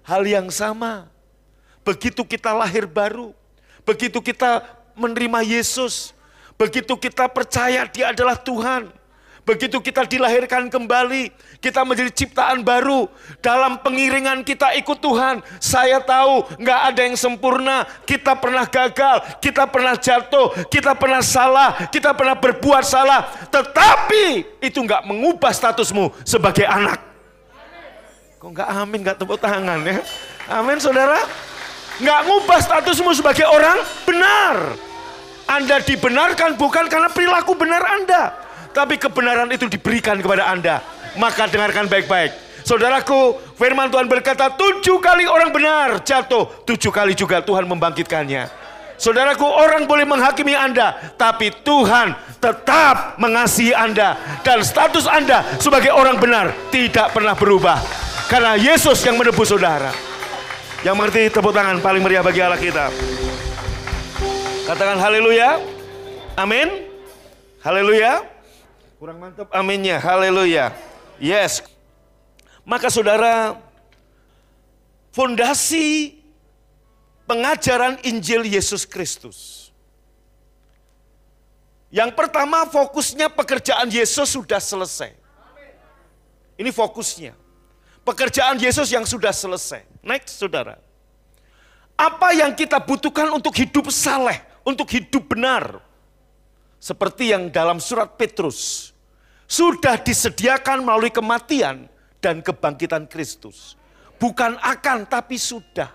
Hal 0.03 0.27
yang 0.27 0.51
sama, 0.51 1.12
begitu 1.83 2.23
kita 2.23 2.55
lahir 2.55 2.87
baru, 2.87 3.35
begitu 3.83 4.19
kita 4.23 4.63
menerima 4.95 5.43
Yesus, 5.43 6.15
begitu 6.55 6.95
kita 6.97 7.27
percaya 7.29 7.85
dia 7.87 8.11
adalah 8.15 8.39
Tuhan, 8.39 8.89
Begitu 9.43 9.75
kita 9.83 10.07
dilahirkan 10.07 10.71
kembali, 10.71 11.27
kita 11.59 11.83
menjadi 11.83 12.07
ciptaan 12.15 12.63
baru. 12.63 13.11
Dalam 13.43 13.75
pengiringan 13.83 14.39
kita 14.39 14.71
ikut 14.79 15.03
Tuhan. 15.03 15.43
Saya 15.59 15.99
tahu 15.99 16.47
nggak 16.63 16.79
ada 16.87 17.01
yang 17.03 17.19
sempurna. 17.19 17.83
Kita 18.07 18.39
pernah 18.39 18.63
gagal, 18.63 19.43
kita 19.43 19.67
pernah 19.67 19.99
jatuh, 19.99 20.47
kita 20.71 20.95
pernah 20.95 21.19
salah, 21.19 21.75
kita 21.91 22.15
pernah 22.15 22.39
berbuat 22.39 22.87
salah. 22.87 23.27
Tetapi 23.51 24.47
itu 24.63 24.79
nggak 24.79 25.03
mengubah 25.03 25.51
statusmu 25.51 26.15
sebagai 26.23 26.63
anak. 26.63 27.03
Kok 28.39 28.47
nggak 28.47 28.69
amin, 28.79 28.99
nggak 29.03 29.17
tepuk 29.19 29.39
tangan 29.43 29.83
ya? 29.83 29.99
Amin 30.47 30.79
saudara. 30.79 31.19
Nggak 32.01 32.19
ngubah 32.25 32.59
statusmu 32.63 33.11
sebagai 33.13 33.45
orang 33.45 33.77
benar. 34.07 34.55
Anda 35.43 35.83
dibenarkan 35.83 36.55
bukan 36.55 36.87
karena 36.87 37.11
perilaku 37.11 37.53
benar 37.53 37.83
Anda 37.83 38.43
tapi 38.73 38.97
kebenaran 38.97 39.47
itu 39.53 39.69
diberikan 39.69 40.17
kepada 40.19 40.49
Anda. 40.49 40.81
Maka 41.15 41.45
dengarkan 41.45 41.85
baik-baik. 41.85 42.33
Saudaraku, 42.65 43.37
firman 43.53 43.93
Tuhan 43.93 44.09
berkata 44.09 44.49
tujuh 44.49 44.97
kali 44.97 45.29
orang 45.29 45.53
benar 45.53 46.01
jatuh, 46.01 46.65
tujuh 46.65 46.89
kali 46.89 47.13
juga 47.13 47.45
Tuhan 47.45 47.69
membangkitkannya. 47.69 48.65
Saudaraku, 48.97 49.45
orang 49.45 49.85
boleh 49.85 50.07
menghakimi 50.07 50.57
Anda, 50.57 51.13
tapi 51.19 51.53
Tuhan 51.61 52.17
tetap 52.41 53.19
mengasihi 53.21 53.75
Anda. 53.75 54.17
Dan 54.41 54.65
status 54.65 55.05
Anda 55.05 55.43
sebagai 55.61 55.93
orang 55.93 56.17
benar 56.17 56.49
tidak 56.73 57.13
pernah 57.13 57.37
berubah. 57.37 57.77
Karena 58.31 58.57
Yesus 58.57 59.03
yang 59.05 59.19
menebus 59.19 59.51
saudara. 59.53 60.12
Yang 60.83 60.95
mengerti 60.99 61.21
tepuk 61.31 61.55
tangan 61.55 61.79
paling 61.79 62.03
meriah 62.03 62.19
bagi 62.19 62.43
Allah 62.43 62.59
kita. 62.59 62.91
Katakan 64.67 64.99
haleluya. 64.99 65.63
Amin. 66.35 66.67
Haleluya. 67.63 68.27
Kurang 68.99 69.23
mantap 69.23 69.47
aminnya, 69.55 69.95
haleluya. 70.03 70.75
Yes. 71.23 71.63
Maka 72.67 72.91
saudara, 72.91 73.55
fondasi 75.15 76.19
pengajaran 77.23 78.03
Injil 78.03 78.43
Yesus 78.43 78.83
Kristus. 78.83 79.71
Yang 81.87 82.11
pertama 82.11 82.67
fokusnya 82.67 83.31
pekerjaan 83.31 83.87
Yesus 83.87 84.35
sudah 84.35 84.59
selesai. 84.59 85.15
Ini 86.59 86.71
fokusnya. 86.75 87.42
Pekerjaan 88.03 88.59
Yesus 88.59 88.91
yang 88.91 89.07
sudah 89.07 89.31
selesai. 89.31 89.87
Next 90.03 90.35
saudara. 90.35 90.75
Apa 91.95 92.35
yang 92.35 92.51
kita 92.51 92.83
butuhkan 92.83 93.31
untuk 93.31 93.55
hidup 93.55 93.87
saleh, 93.87 94.43
untuk 94.67 94.91
hidup 94.91 95.23
benar. 95.31 95.79
Seperti 96.83 97.31
yang 97.31 97.47
dalam 97.47 97.79
surat 97.79 98.19
Petrus 98.19 98.91
sudah 99.47 99.95
disediakan 99.95 100.83
melalui 100.83 101.15
kematian 101.15 101.87
dan 102.19 102.43
kebangkitan 102.43 103.07
Kristus. 103.07 103.79
Bukan 104.19 104.59
akan, 104.59 105.07
tapi 105.07 105.39
sudah. 105.39 105.87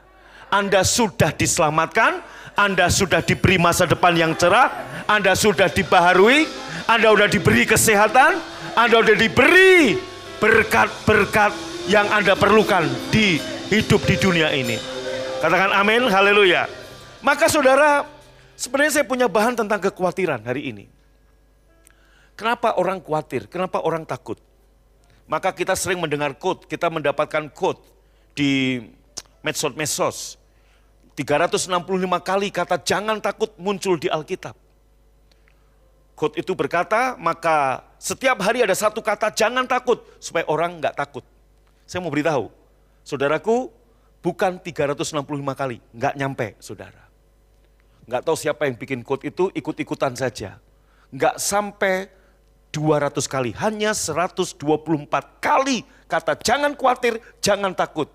Anda 0.48 0.80
sudah 0.80 1.28
diselamatkan, 1.36 2.24
Anda 2.56 2.88
sudah 2.88 3.20
diberi 3.20 3.60
masa 3.60 3.84
depan 3.84 4.16
yang 4.16 4.32
cerah, 4.32 4.72
Anda 5.04 5.36
sudah 5.36 5.68
dibaharui, 5.68 6.48
Anda 6.88 7.12
sudah 7.12 7.28
diberi 7.28 7.68
kesehatan, 7.68 8.40
Anda 8.72 9.04
sudah 9.04 9.16
diberi 9.20 10.00
berkat-berkat 10.40 11.67
yang 11.88 12.04
Anda 12.12 12.36
perlukan 12.36 12.84
di 13.08 13.40
hidup 13.72 14.04
di 14.04 14.20
dunia 14.20 14.52
ini. 14.52 14.76
Katakan 15.40 15.72
amin, 15.72 16.04
haleluya. 16.04 16.68
Maka 17.24 17.48
saudara, 17.48 18.04
sebenarnya 18.60 19.00
saya 19.00 19.06
punya 19.08 19.24
bahan 19.24 19.56
tentang 19.56 19.80
kekhawatiran 19.80 20.44
hari 20.44 20.68
ini. 20.68 20.84
Kenapa 22.36 22.76
orang 22.76 23.00
khawatir? 23.00 23.48
Kenapa 23.48 23.80
orang 23.80 24.04
takut? 24.04 24.36
Maka 25.24 25.48
kita 25.56 25.72
sering 25.72 25.96
mendengar 25.96 26.36
quote, 26.36 26.68
kita 26.68 26.92
mendapatkan 26.92 27.48
quote 27.56 27.80
di 28.36 28.84
medsos-medsos. 29.40 30.36
365 31.16 31.72
kali 32.22 32.52
kata 32.52 32.78
jangan 32.84 33.18
takut 33.18 33.50
muncul 33.56 33.96
di 33.96 34.12
Alkitab. 34.12 34.54
Quote 36.14 36.36
itu 36.36 36.52
berkata, 36.52 37.16
maka 37.16 37.80
setiap 37.96 38.38
hari 38.44 38.60
ada 38.60 38.76
satu 38.76 39.00
kata 39.00 39.32
jangan 39.32 39.64
takut 39.64 40.04
supaya 40.20 40.44
orang 40.46 40.78
nggak 40.78 40.94
takut. 40.94 41.24
Saya 41.88 42.04
mau 42.04 42.12
beritahu, 42.12 42.52
saudaraku 43.00 43.72
bukan 44.20 44.60
365 44.60 45.24
kali, 45.56 45.80
nggak 45.96 46.14
nyampe 46.20 46.52
saudara. 46.60 47.00
Nggak 48.04 48.28
tahu 48.28 48.36
siapa 48.36 48.68
yang 48.68 48.76
bikin 48.76 49.00
quote 49.00 49.24
itu, 49.24 49.48
ikut-ikutan 49.56 50.12
saja. 50.12 50.60
Nggak 51.08 51.40
sampai 51.40 52.12
200 52.76 53.24
kali, 53.24 53.56
hanya 53.56 53.96
124 53.96 54.60
kali 55.40 55.80
kata 56.04 56.36
jangan 56.44 56.76
khawatir, 56.76 57.24
jangan 57.40 57.72
takut. 57.72 58.12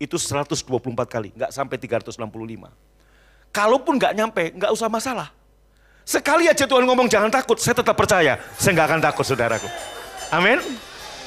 Itu 0.00 0.16
124 0.16 0.64
kali, 1.04 1.36
nggak 1.36 1.52
sampai 1.52 1.76
365. 1.76 2.16
Kalaupun 3.52 4.00
nggak 4.00 4.16
nyampe, 4.16 4.56
nggak 4.56 4.72
usah 4.72 4.88
masalah. 4.88 5.28
Sekali 6.00 6.48
aja 6.48 6.64
Tuhan 6.64 6.88
ngomong 6.88 7.12
jangan 7.12 7.28
takut, 7.28 7.60
saya 7.60 7.76
tetap 7.76 7.92
percaya, 7.92 8.40
saya 8.56 8.72
nggak 8.72 8.88
akan 8.88 9.00
takut 9.04 9.24
saudaraku. 9.28 9.68
Amin. 10.32 10.64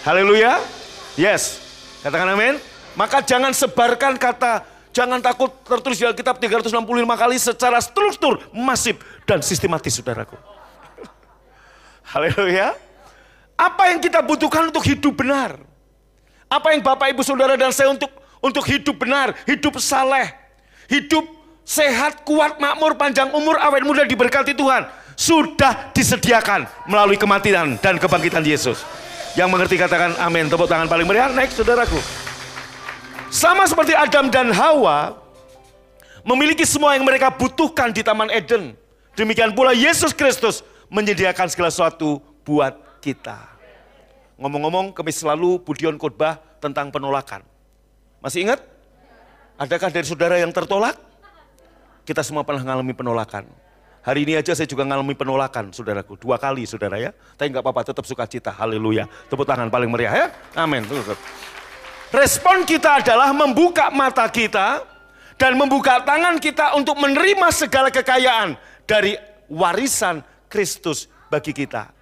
Haleluya. 0.01 0.78
Yes. 1.19 1.59
Katakan 1.99 2.31
amin. 2.31 2.55
Maka 2.95 3.19
jangan 3.19 3.51
sebarkan 3.51 4.15
kata 4.15 4.63
jangan 4.95 5.19
takut 5.19 5.51
tertulis 5.67 5.99
di 5.99 6.07
Alkitab 6.07 6.39
365 6.39 6.79
kali 7.19 7.35
secara 7.35 7.77
struktur, 7.83 8.39
masif 8.55 9.03
dan 9.27 9.43
sistematis 9.43 9.99
saudaraku. 9.99 10.39
Haleluya. 12.15 12.71
Apa 13.59 13.91
yang 13.91 13.99
kita 13.99 14.23
butuhkan 14.23 14.71
untuk 14.71 14.87
hidup 14.87 15.19
benar? 15.19 15.59
Apa 16.47 16.71
yang 16.71 16.79
Bapak 16.79 17.11
Ibu 17.11 17.21
Saudara 17.21 17.59
dan 17.59 17.75
saya 17.75 17.91
untuk 17.91 18.09
untuk 18.39 18.63
hidup 18.63 18.95
benar, 18.95 19.35
hidup 19.43 19.75
saleh, 19.83 20.31
hidup 20.87 21.27
sehat, 21.67 22.23
kuat, 22.23 22.57
makmur, 22.63 22.95
panjang 22.95 23.27
umur, 23.35 23.59
awet 23.59 23.83
muda 23.83 24.07
diberkati 24.07 24.55
Tuhan. 24.55 24.87
Sudah 25.19 25.91
disediakan 25.91 26.63
melalui 26.87 27.19
kematian 27.19 27.75
dan 27.83 27.99
kebangkitan 27.99 28.39
Yesus. 28.39 28.87
Yang 29.37 29.49
mengerti 29.49 29.75
katakan 29.77 30.17
amin. 30.17 30.49
Tepuk 30.49 30.65
tangan 30.65 30.89
paling 30.89 31.05
meriah. 31.05 31.29
Naik 31.29 31.53
saudaraku. 31.53 31.99
Sama 33.29 33.69
seperti 33.69 33.93
Adam 33.93 34.33
dan 34.33 34.49
Hawa 34.49 35.13
memiliki 36.25 36.65
semua 36.65 36.97
yang 36.97 37.05
mereka 37.05 37.29
butuhkan 37.29 37.93
di 37.93 38.01
Taman 38.01 38.33
Eden. 38.33 38.73
Demikian 39.13 39.53
pula 39.53 39.75
Yesus 39.75 40.15
Kristus 40.15 40.65
menyediakan 40.89 41.45
segala 41.51 41.69
sesuatu 41.69 42.17
buat 42.41 42.73
kita. 43.03 43.37
Ngomong-ngomong, 44.39 44.95
kami 44.95 45.11
selalu 45.11 45.59
Budion 45.61 45.99
khotbah 45.99 46.39
tentang 46.63 46.89
penolakan. 46.89 47.43
Masih 48.23 48.47
ingat? 48.47 48.63
Adakah 49.59 49.91
dari 49.91 50.07
saudara 50.07 50.39
yang 50.39 50.49
tertolak? 50.55 50.95
Kita 52.07 52.23
semua 52.23 52.47
pernah 52.47 52.63
mengalami 52.63 52.95
penolakan. 52.95 53.45
Hari 54.09 54.25
ini 54.25 54.33
aja 54.33 54.57
saya 54.57 54.65
juga 54.65 54.81
mengalami 54.89 55.13
penolakan, 55.13 55.69
saudaraku. 55.69 56.17
Dua 56.17 56.41
kali, 56.41 56.65
saudara 56.65 56.97
ya. 56.97 57.13
Tapi 57.13 57.53
nggak 57.53 57.61
apa-apa, 57.61 57.93
tetap 57.93 58.09
sukacita. 58.09 58.49
Haleluya. 58.49 59.05
Tepuk 59.29 59.45
tangan 59.45 59.69
paling 59.69 59.85
meriah 59.85 60.25
ya. 60.25 60.27
Amin. 60.57 60.81
Respon 62.09 62.65
kita 62.65 63.05
adalah 63.05 63.29
membuka 63.29 63.93
mata 63.93 64.25
kita 64.25 64.81
dan 65.37 65.53
membuka 65.53 66.01
tangan 66.01 66.41
kita 66.41 66.73
untuk 66.73 66.97
menerima 66.97 67.53
segala 67.53 67.93
kekayaan 67.93 68.57
dari 68.89 69.13
warisan 69.45 70.25
Kristus 70.49 71.05
bagi 71.29 71.53
kita. 71.53 71.93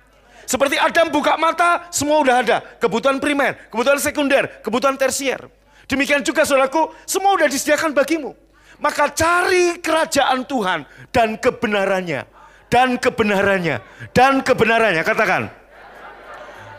Seperti 0.48 0.80
Adam 0.80 1.12
buka 1.12 1.36
mata, 1.36 1.92
semua 1.92 2.24
udah 2.24 2.40
ada. 2.40 2.64
Kebutuhan 2.80 3.20
primer, 3.20 3.68
kebutuhan 3.68 4.00
sekunder, 4.00 4.64
kebutuhan 4.64 4.96
tersier. 4.96 5.44
Demikian 5.92 6.24
juga 6.24 6.48
saudaraku, 6.48 6.88
semua 7.04 7.36
udah 7.36 7.52
disediakan 7.52 7.92
bagimu. 7.92 8.47
Maka 8.78 9.10
cari 9.10 9.82
kerajaan 9.82 10.46
Tuhan 10.46 10.86
dan 11.10 11.38
kebenarannya. 11.38 12.26
Dan 12.68 13.02
kebenarannya. 13.02 13.82
Dan 14.14 14.46
kebenarannya. 14.46 15.02
Katakan. 15.02 15.50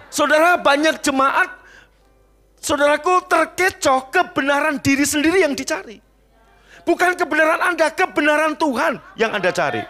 Saudara 0.09 0.57
banyak 0.57 1.05
jemaat, 1.05 1.53
saudaraku 2.63 3.29
terkecoh 3.29 4.09
kebenaran 4.09 4.81
diri 4.81 5.05
sendiri 5.05 5.45
yang 5.45 5.53
dicari. 5.53 6.01
Bukan 6.89 7.13
kebenaran 7.21 7.61
Anda, 7.61 7.93
kebenaran 7.93 8.57
Tuhan 8.57 8.97
yang 9.21 9.37
Anda 9.37 9.53
cari. 9.53 9.85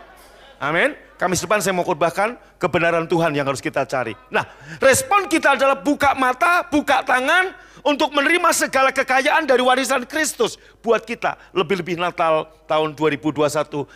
Amin. 0.58 0.98
Kamis 1.18 1.42
depan 1.42 1.62
saya 1.62 1.74
mau 1.74 1.86
khotbahkan 1.86 2.34
kebenaran 2.58 3.06
Tuhan 3.06 3.34
yang 3.34 3.46
harus 3.46 3.62
kita 3.62 3.86
cari. 3.86 4.14
Nah, 4.30 4.42
respon 4.82 5.30
kita 5.30 5.54
adalah 5.54 5.78
buka 5.78 6.14
mata, 6.18 6.66
buka 6.66 7.02
tangan 7.06 7.54
untuk 7.88 8.12
menerima 8.12 8.52
segala 8.52 8.92
kekayaan 8.92 9.48
dari 9.48 9.64
warisan 9.64 10.04
Kristus 10.04 10.60
buat 10.84 11.00
kita. 11.08 11.40
Lebih-lebih 11.56 11.96
Natal 11.96 12.44
tahun 12.68 12.92
2021 12.92 13.48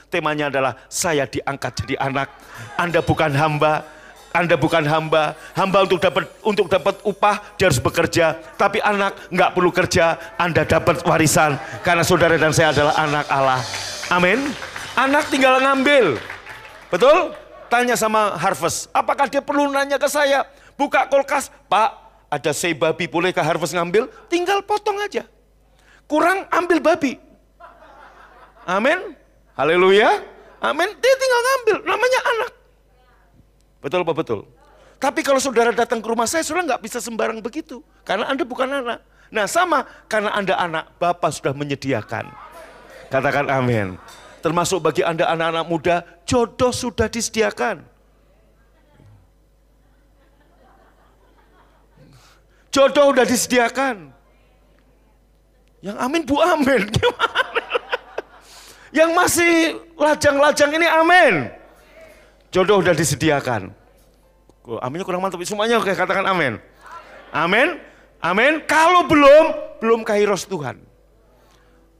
temanya 0.09 0.49
adalah 0.49 0.81
saya 0.89 1.29
diangkat 1.29 1.85
jadi 1.85 2.01
anak. 2.01 2.33
Anda 2.81 3.05
bukan 3.05 3.37
hamba, 3.37 3.85
anda 4.33 4.57
bukan 4.57 4.89
hamba, 4.89 5.37
hamba 5.53 5.85
untuk 5.85 6.01
dapat 6.01 6.25
untuk 6.41 6.73
dapat 6.73 7.05
upah 7.05 7.37
dia 7.61 7.69
harus 7.69 7.85
bekerja, 7.85 8.41
tapi 8.57 8.81
anak 8.81 9.29
nggak 9.29 9.53
perlu 9.53 9.69
kerja, 9.69 10.17
Anda 10.41 10.65
dapat 10.65 11.05
warisan 11.05 11.61
karena 11.85 12.01
saudara 12.01 12.41
dan 12.41 12.57
saya 12.57 12.73
adalah 12.73 12.97
anak 12.97 13.29
Allah. 13.29 13.61
Amin. 14.09 14.41
Anak 14.97 15.29
tinggal 15.29 15.61
ngambil, 15.61 16.21
Betul? 16.93 17.33
Tanya 17.73 17.97
sama 17.97 18.37
Harvest, 18.37 18.93
apakah 18.93 19.25
dia 19.33 19.41
perlu 19.41 19.73
nanya 19.73 19.97
ke 19.97 20.05
saya? 20.05 20.45
Buka 20.77 21.09
kulkas, 21.09 21.49
Pak, 21.73 22.02
ada 22.33 22.57
sei 22.57 22.73
babi, 22.73 23.05
bolehkah 23.05 23.45
Harvest 23.45 23.77
ngambil? 23.77 24.09
Tinggal 24.33 24.65
potong 24.65 24.97
aja. 25.05 25.29
Kurang 26.09 26.49
ambil 26.49 26.81
babi. 26.81 27.21
Amin. 28.65 29.13
Haleluya. 29.53 30.25
Amin. 30.65 30.89
Dia 30.97 31.15
tinggal 31.21 31.41
ngambil, 31.45 31.77
namanya 31.85 32.21
anak. 32.25 32.51
Betul 33.85 34.01
apa 34.01 34.15
betul? 34.17 34.41
Tapi 34.97 35.21
kalau 35.21 35.43
saudara 35.45 35.77
datang 35.77 36.01
ke 36.01 36.09
rumah 36.09 36.25
saya, 36.25 36.41
saudara 36.41 36.73
nggak 36.73 36.83
bisa 36.89 37.05
sembarang 37.05 37.45
begitu. 37.45 37.85
Karena 38.01 38.33
Anda 38.33 38.49
bukan 38.49 38.71
anak. 38.81 39.05
Nah 39.29 39.45
sama, 39.45 39.85
karena 40.09 40.33
Anda 40.33 40.57
anak, 40.57 40.97
Bapak 40.97 41.37
sudah 41.37 41.53
menyediakan. 41.53 42.33
Katakan 43.13 43.53
amin. 43.53 44.01
Termasuk 44.41 44.81
bagi 44.81 45.05
Anda 45.05 45.29
anak-anak 45.29 45.67
muda, 45.69 45.97
jodoh 46.25 46.73
sudah 46.73 47.13
disediakan. 47.13 47.92
Jodoh 52.73 53.13
sudah 53.13 53.29
disediakan. 53.29 54.09
Yang 55.85 55.97
amin 56.01 56.23
bu 56.25 56.41
amin. 56.41 56.83
Yang 58.99 59.11
masih 59.13 59.53
lajang-lajang 60.01 60.71
ini 60.73 60.89
amin. 60.89 61.35
Jodoh 62.49 62.81
sudah 62.81 62.97
disediakan. 62.97 63.77
Aminnya 64.81 65.05
kurang 65.05 65.21
mantap. 65.21 65.45
Semuanya 65.45 65.77
oke 65.77 65.93
katakan 65.93 66.25
amin. 66.25 66.57
Amin. 67.29 67.77
Amin. 68.25 68.65
Kalau 68.65 69.05
belum, 69.05 69.45
belum 69.85 70.01
kairos 70.01 70.49
Tuhan. 70.49 70.81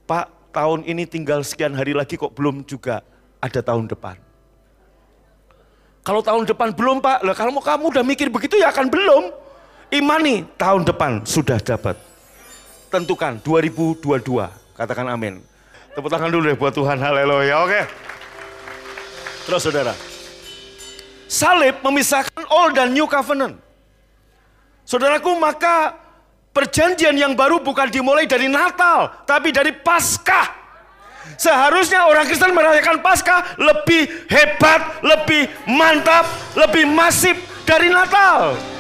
Pak, 0.09 0.57
tahun 0.57 0.89
ini 0.89 1.05
tinggal 1.05 1.45
sekian 1.45 1.77
hari 1.77 1.93
lagi 1.93 2.17
kok 2.17 2.33
belum 2.33 2.65
juga 2.65 3.05
ada 3.45 3.61
tahun 3.61 3.93
depan. 3.93 4.17
Kalau 6.03 6.19
tahun 6.19 6.49
depan 6.51 6.75
belum 6.75 6.99
pak, 6.99 7.23
lah 7.23 7.35
kalau 7.35 7.55
kamu 7.63 7.85
udah 7.95 8.03
mikir 8.03 8.27
begitu 8.27 8.59
ya 8.59 8.75
akan 8.75 8.91
belum. 8.91 9.42
Imani 9.93 10.49
tahun 10.57 10.89
depan 10.89 11.29
sudah 11.29 11.61
dapat. 11.61 12.01
Tentukan 12.89 13.37
2022, 13.45 14.49
katakan 14.73 15.05
amin. 15.13 15.45
Tepuk 15.93 16.09
tangan 16.09 16.33
dulu 16.33 16.49
deh 16.49 16.57
buat 16.57 16.73
Tuhan, 16.73 16.97
haleluya, 16.97 17.61
oke. 17.61 17.81
Terus 19.45 19.61
saudara, 19.61 19.93
salib 21.29 21.77
memisahkan 21.85 22.49
old 22.49 22.73
dan 22.73 22.97
new 22.97 23.05
covenant. 23.05 23.61
Saudaraku, 24.89 25.37
maka 25.37 26.03
Perjanjian 26.53 27.17
yang 27.17 27.33
baru 27.33 27.65
bukan 27.65 27.89
dimulai 27.89 28.29
dari 28.29 28.45
Natal, 28.45 29.25
tapi 29.25 29.57
dari 29.57 29.73
Paskah. 29.73 30.61
Seharusnya 31.41 32.05
orang 32.05 32.29
Kristen 32.29 32.53
merayakan 32.53 33.01
Paskah 33.01 33.57
lebih 33.57 34.29
hebat, 34.29 35.01
lebih 35.01 35.49
mantap, 35.65 36.29
lebih 36.53 36.85
masif 36.93 37.41
dari 37.65 37.89
Natal. 37.89 38.72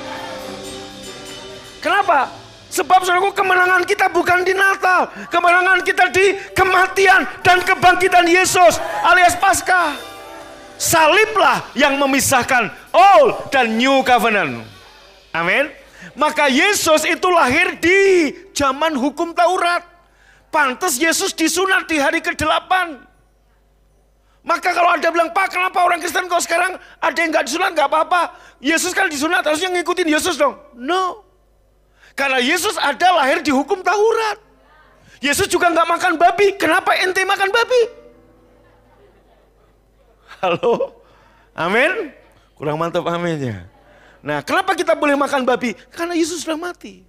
Kenapa? 1.82 2.30
Sebab 2.72 3.04
saudaraku 3.04 3.36
kemenangan 3.36 3.84
kita 3.84 4.08
bukan 4.08 4.46
di 4.46 4.56
Natal. 4.56 5.10
Kemenangan 5.28 5.84
kita 5.84 6.08
di 6.08 6.32
kematian 6.56 7.28
dan 7.44 7.60
kebangkitan 7.60 8.24
Yesus 8.24 8.80
alias 9.04 9.36
Paskah. 9.36 9.92
Saliblah 10.80 11.68
yang 11.76 12.00
memisahkan 12.00 12.72
Old 12.96 13.52
dan 13.52 13.76
New 13.76 14.00
Covenant. 14.06 14.64
Amin. 15.36 15.68
Maka 16.16 16.48
Yesus 16.48 17.04
itu 17.04 17.28
lahir 17.28 17.76
di 17.76 18.32
zaman 18.56 18.96
hukum 18.96 19.36
Taurat. 19.36 19.84
Pantas 20.48 20.96
Yesus 20.96 21.36
disunat 21.36 21.88
di 21.88 22.00
hari 22.00 22.24
ke-8. 22.24 22.72
Maka 24.42 24.74
kalau 24.74 24.90
ada 24.90 25.08
bilang, 25.12 25.30
Pak 25.30 25.54
kenapa 25.54 25.86
orang 25.86 26.02
Kristen 26.02 26.26
kok 26.26 26.42
sekarang 26.42 26.74
ada 26.98 27.18
yang 27.20 27.30
nggak 27.30 27.46
disunat 27.46 27.70
nggak 27.76 27.88
apa-apa. 27.88 28.34
Yesus 28.58 28.90
kan 28.90 29.06
disunat 29.06 29.46
harusnya 29.46 29.70
ngikutin 29.70 30.08
Yesus 30.08 30.34
dong. 30.34 30.58
No. 30.74 31.31
Karena 32.12 32.38
Yesus 32.40 32.76
ada 32.76 33.08
lahir 33.16 33.40
di 33.40 33.52
hukum 33.52 33.80
Taurat. 33.80 34.38
Yesus 35.22 35.46
juga 35.48 35.70
nggak 35.70 35.88
makan 35.88 36.12
babi. 36.18 36.58
Kenapa 36.58 36.98
ente 36.98 37.22
makan 37.22 37.48
babi? 37.48 37.82
Halo? 40.42 40.98
Amin? 41.54 42.10
Kurang 42.58 42.76
mantap 42.78 43.06
aminnya. 43.06 43.70
Nah, 44.22 44.42
kenapa 44.42 44.74
kita 44.78 44.94
boleh 44.94 45.18
makan 45.18 45.42
babi? 45.42 45.74
Karena 45.90 46.14
Yesus 46.14 46.46
sudah 46.46 46.58
mati. 46.58 47.02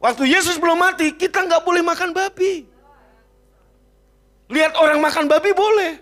Waktu 0.00 0.28
Yesus 0.28 0.60
belum 0.60 0.76
mati, 0.76 1.16
kita 1.16 1.44
nggak 1.44 1.64
boleh 1.64 1.80
makan 1.80 2.12
babi. 2.12 2.68
Lihat 4.52 4.76
orang 4.76 5.00
makan 5.00 5.24
babi 5.24 5.50
boleh. 5.56 5.92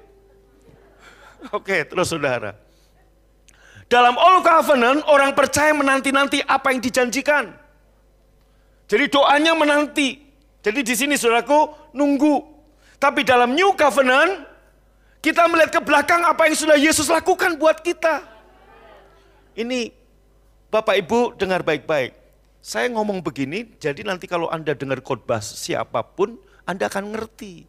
Oke, 1.54 1.86
terus 1.86 2.10
saudara. 2.10 2.58
Dalam 3.90 4.14
Old 4.18 4.42
Covenant, 4.46 5.00
orang 5.08 5.32
percaya 5.36 5.70
menanti-nanti 5.74 6.42
apa 6.44 6.70
yang 6.74 6.80
dijanjikan. 6.80 7.54
Jadi 8.90 9.04
doanya 9.08 9.56
menanti. 9.56 10.20
Jadi 10.62 10.80
di 10.84 10.94
sini 10.94 11.14
saudaraku 11.16 11.92
nunggu. 11.96 12.44
Tapi 13.00 13.26
dalam 13.26 13.56
New 13.56 13.74
Covenant, 13.74 14.46
kita 15.22 15.46
melihat 15.50 15.78
ke 15.78 15.80
belakang 15.82 16.22
apa 16.22 16.50
yang 16.50 16.56
sudah 16.58 16.78
Yesus 16.78 17.10
lakukan 17.10 17.58
buat 17.58 17.82
kita. 17.82 18.22
Ini 19.58 19.90
Bapak 20.72 20.96
Ibu 21.04 21.36
dengar 21.36 21.60
baik-baik. 21.62 22.16
Saya 22.62 22.86
ngomong 22.94 23.20
begini, 23.20 23.74
jadi 23.82 24.06
nanti 24.06 24.30
kalau 24.30 24.46
Anda 24.46 24.72
dengar 24.72 25.02
khotbah 25.02 25.42
siapa 25.42 25.98
pun, 26.06 26.38
Anda 26.62 26.86
akan 26.86 27.10
ngerti. 27.10 27.66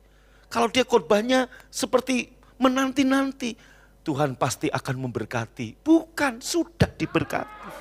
Kalau 0.54 0.70
dia 0.70 0.86
khotbahnya 0.86 1.50
seperti 1.74 2.30
menanti-nanti, 2.62 3.58
Tuhan 4.04 4.36
pasti 4.36 4.68
akan 4.68 5.08
memberkati. 5.08 5.80
Bukan, 5.80 6.44
sudah 6.44 6.92
diberkati. 6.92 7.72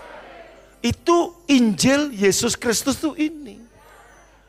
Itu 0.83 1.47
Injil 1.51 2.15
Yesus 2.15 2.55
Kristus 2.55 2.99
itu 3.03 3.15
ini. 3.19 3.59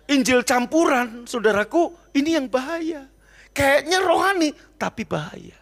Injil 0.10 0.46
campuran, 0.46 1.26
saudaraku, 1.26 1.94
ini 2.14 2.38
yang 2.38 2.46
bahaya. 2.46 3.10
Kayaknya 3.54 3.98
rohani, 4.02 4.50
tapi 4.78 5.06
bahaya. 5.06 5.58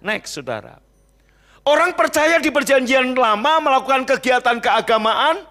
Next, 0.00 0.36
saudara. 0.36 0.80
Orang 1.64 1.92
percaya 1.92 2.40
di 2.40 2.48
perjanjian 2.48 3.12
lama 3.12 3.60
melakukan 3.60 4.08
kegiatan 4.08 4.56
keagamaan 4.60 5.44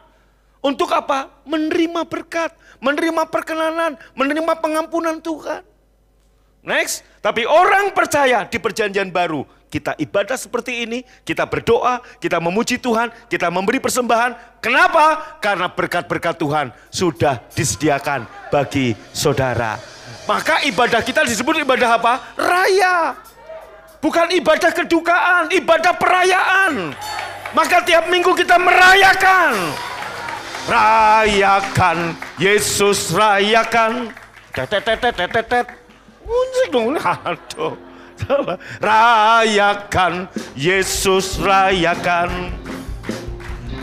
untuk 0.61 0.89
apa? 0.89 1.29
Menerima 1.45 2.05
berkat, 2.09 2.57
menerima 2.81 3.29
perkenanan, 3.29 3.93
menerima 4.17 4.53
pengampunan 4.57 5.21
Tuhan. 5.21 5.61
Next, 6.59 7.07
tapi 7.23 7.47
orang 7.47 7.95
percaya 7.95 8.43
di 8.43 8.59
perjanjian 8.59 9.13
baru, 9.13 9.47
kita 9.69 9.93
ibadah 10.01 10.33
seperti 10.33 10.83
ini, 10.83 11.05
kita 11.21 11.45
berdoa, 11.45 12.01
kita 12.17 12.41
memuji 12.41 12.81
Tuhan, 12.81 13.13
kita 13.29 13.53
memberi 13.53 13.77
persembahan. 13.77 14.59
Kenapa? 14.59 15.37
Karena 15.37 15.69
berkat-berkat 15.69 16.35
Tuhan 16.41 16.73
sudah 16.89 17.37
disediakan 17.53 18.25
bagi 18.49 18.97
saudara. 19.13 19.77
Maka 20.25 20.65
ibadah 20.65 21.05
kita 21.05 21.21
disebut 21.21 21.61
ibadah 21.61 22.01
apa? 22.01 22.13
Raya. 22.33 23.13
Bukan 24.01 24.33
ibadah 24.33 24.73
kedukaan, 24.73 25.53
ibadah 25.53 25.93
perayaan. 25.93 26.97
Maka 27.53 27.81
tiap 27.85 28.09
minggu 28.09 28.33
kita 28.33 28.57
merayakan. 28.57 29.53
Rayakan, 30.69 32.13
Yesus 32.37 33.09
rayakan. 33.13 34.13
Tetetetetetet. 34.53 35.65
Musik 36.25 36.67
dong, 36.69 36.93
aduh. 37.25 37.88
Rayakan, 38.81 40.27
Yesus 40.55 41.39
rayakan. 41.39 42.51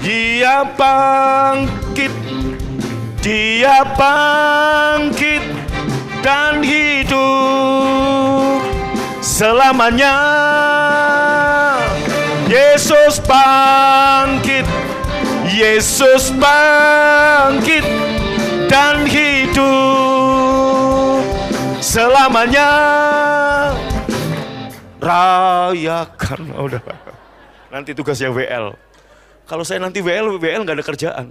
Dia 0.00 0.62
bangkit, 0.78 2.12
dia 3.18 3.82
bangkit 3.98 5.42
dan 6.22 6.62
hidup 6.62 8.62
selamanya. 9.18 10.16
Yesus 12.46 13.18
bangkit, 13.26 14.62
Yesus 15.50 16.30
bangkit 16.38 17.82
dan 18.70 19.02
hidup 19.08 19.66
selamanya 21.82 22.70
rayakan. 25.06 26.40
Oh, 26.58 26.66
udah. 26.66 26.82
Nanti 27.70 27.94
tugasnya 27.94 28.34
WL 28.34 28.74
kalau 29.46 29.62
saya 29.62 29.78
nanti 29.78 30.02
WL 30.02 30.42
WL 30.42 30.66
nggak 30.66 30.76
ada 30.82 30.86
kerjaan. 30.86 31.26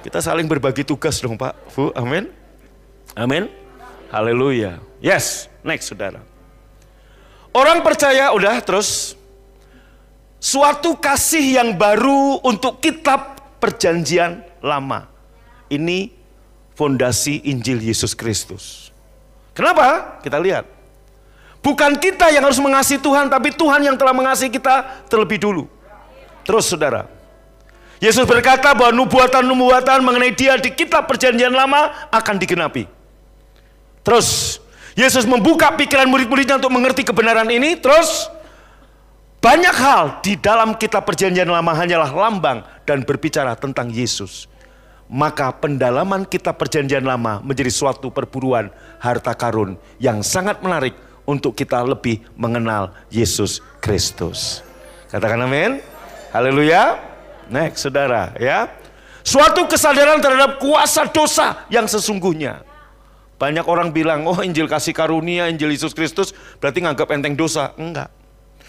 Kita 0.00 0.18
saling 0.24 0.48
berbagi 0.48 0.80
tugas 0.80 1.20
dong 1.20 1.36
Pak. 1.36 1.52
Bu 1.76 1.92
amin. 1.92 2.32
Amin. 3.12 3.52
Haleluya. 4.08 4.80
Yes 5.04 5.52
next 5.60 5.92
saudara. 5.92 6.24
Orang 7.52 7.84
percaya 7.84 8.32
udah 8.32 8.64
terus. 8.64 9.12
Suatu 10.40 10.96
kasih 10.96 11.60
yang 11.60 11.76
baru 11.76 12.40
untuk 12.44 12.80
kitab 12.80 13.40
perjanjian 13.60 14.40
lama. 14.64 15.08
Ini 15.68 16.12
fondasi 16.76 17.44
Injil 17.44 17.82
Yesus 17.82 18.16
Kristus. 18.16 18.88
Kenapa? 19.52 20.20
Kita 20.20 20.38
lihat. 20.40 20.75
Bukan 21.66 21.98
kita 21.98 22.30
yang 22.30 22.46
harus 22.46 22.62
mengasihi 22.62 23.02
Tuhan, 23.02 23.26
tapi 23.26 23.50
Tuhan 23.50 23.82
yang 23.82 23.98
telah 23.98 24.14
mengasihi 24.14 24.54
kita 24.54 25.02
terlebih 25.10 25.42
dulu. 25.42 25.66
Terus 26.46 26.70
saudara. 26.70 27.10
Yesus 27.98 28.22
berkata 28.22 28.70
bahwa 28.70 28.94
nubuatan-nubuatan 29.02 29.98
mengenai 29.98 30.30
dia 30.30 30.54
di 30.62 30.70
kitab 30.70 31.10
perjanjian 31.10 31.50
lama 31.50 32.06
akan 32.14 32.38
digenapi. 32.38 32.86
Terus 34.06 34.62
Yesus 34.94 35.26
membuka 35.26 35.74
pikiran 35.74 36.06
murid-muridnya 36.06 36.62
untuk 36.62 36.70
mengerti 36.70 37.02
kebenaran 37.02 37.50
ini. 37.50 37.74
Terus 37.74 38.30
banyak 39.42 39.74
hal 39.74 40.22
di 40.22 40.38
dalam 40.38 40.78
kitab 40.78 41.02
perjanjian 41.02 41.50
lama 41.50 41.74
hanyalah 41.74 42.14
lambang 42.14 42.62
dan 42.86 43.02
berbicara 43.02 43.58
tentang 43.58 43.90
Yesus 43.90 44.46
maka 45.06 45.54
pendalaman 45.54 46.26
kitab 46.26 46.58
perjanjian 46.58 47.06
lama 47.06 47.38
menjadi 47.38 47.70
suatu 47.70 48.10
perburuan 48.10 48.74
harta 48.98 49.38
karun 49.38 49.78
yang 50.02 50.18
sangat 50.26 50.58
menarik 50.58 51.05
untuk 51.26 51.52
kita 51.52 51.82
lebih 51.82 52.22
mengenal 52.38 52.94
Yesus 53.10 53.60
Kristus. 53.82 54.62
Katakan 55.10 55.42
amin. 55.42 55.82
Haleluya. 56.30 56.98
Next, 57.46 57.86
saudara, 57.86 58.34
ya. 58.38 58.70
Suatu 59.26 59.66
kesadaran 59.66 60.22
terhadap 60.22 60.62
kuasa 60.62 61.06
dosa 61.10 61.66
yang 61.66 61.86
sesungguhnya. 61.90 62.62
Banyak 63.36 63.66
orang 63.66 63.92
bilang, 63.92 64.24
oh 64.24 64.38
Injil 64.40 64.70
kasih 64.70 64.94
karunia, 64.96 65.50
Injil 65.50 65.74
Yesus 65.74 65.92
Kristus, 65.92 66.32
berarti 66.62 66.80
nganggap 66.80 67.10
enteng 67.12 67.36
dosa. 67.36 67.74
Enggak. 67.76 68.08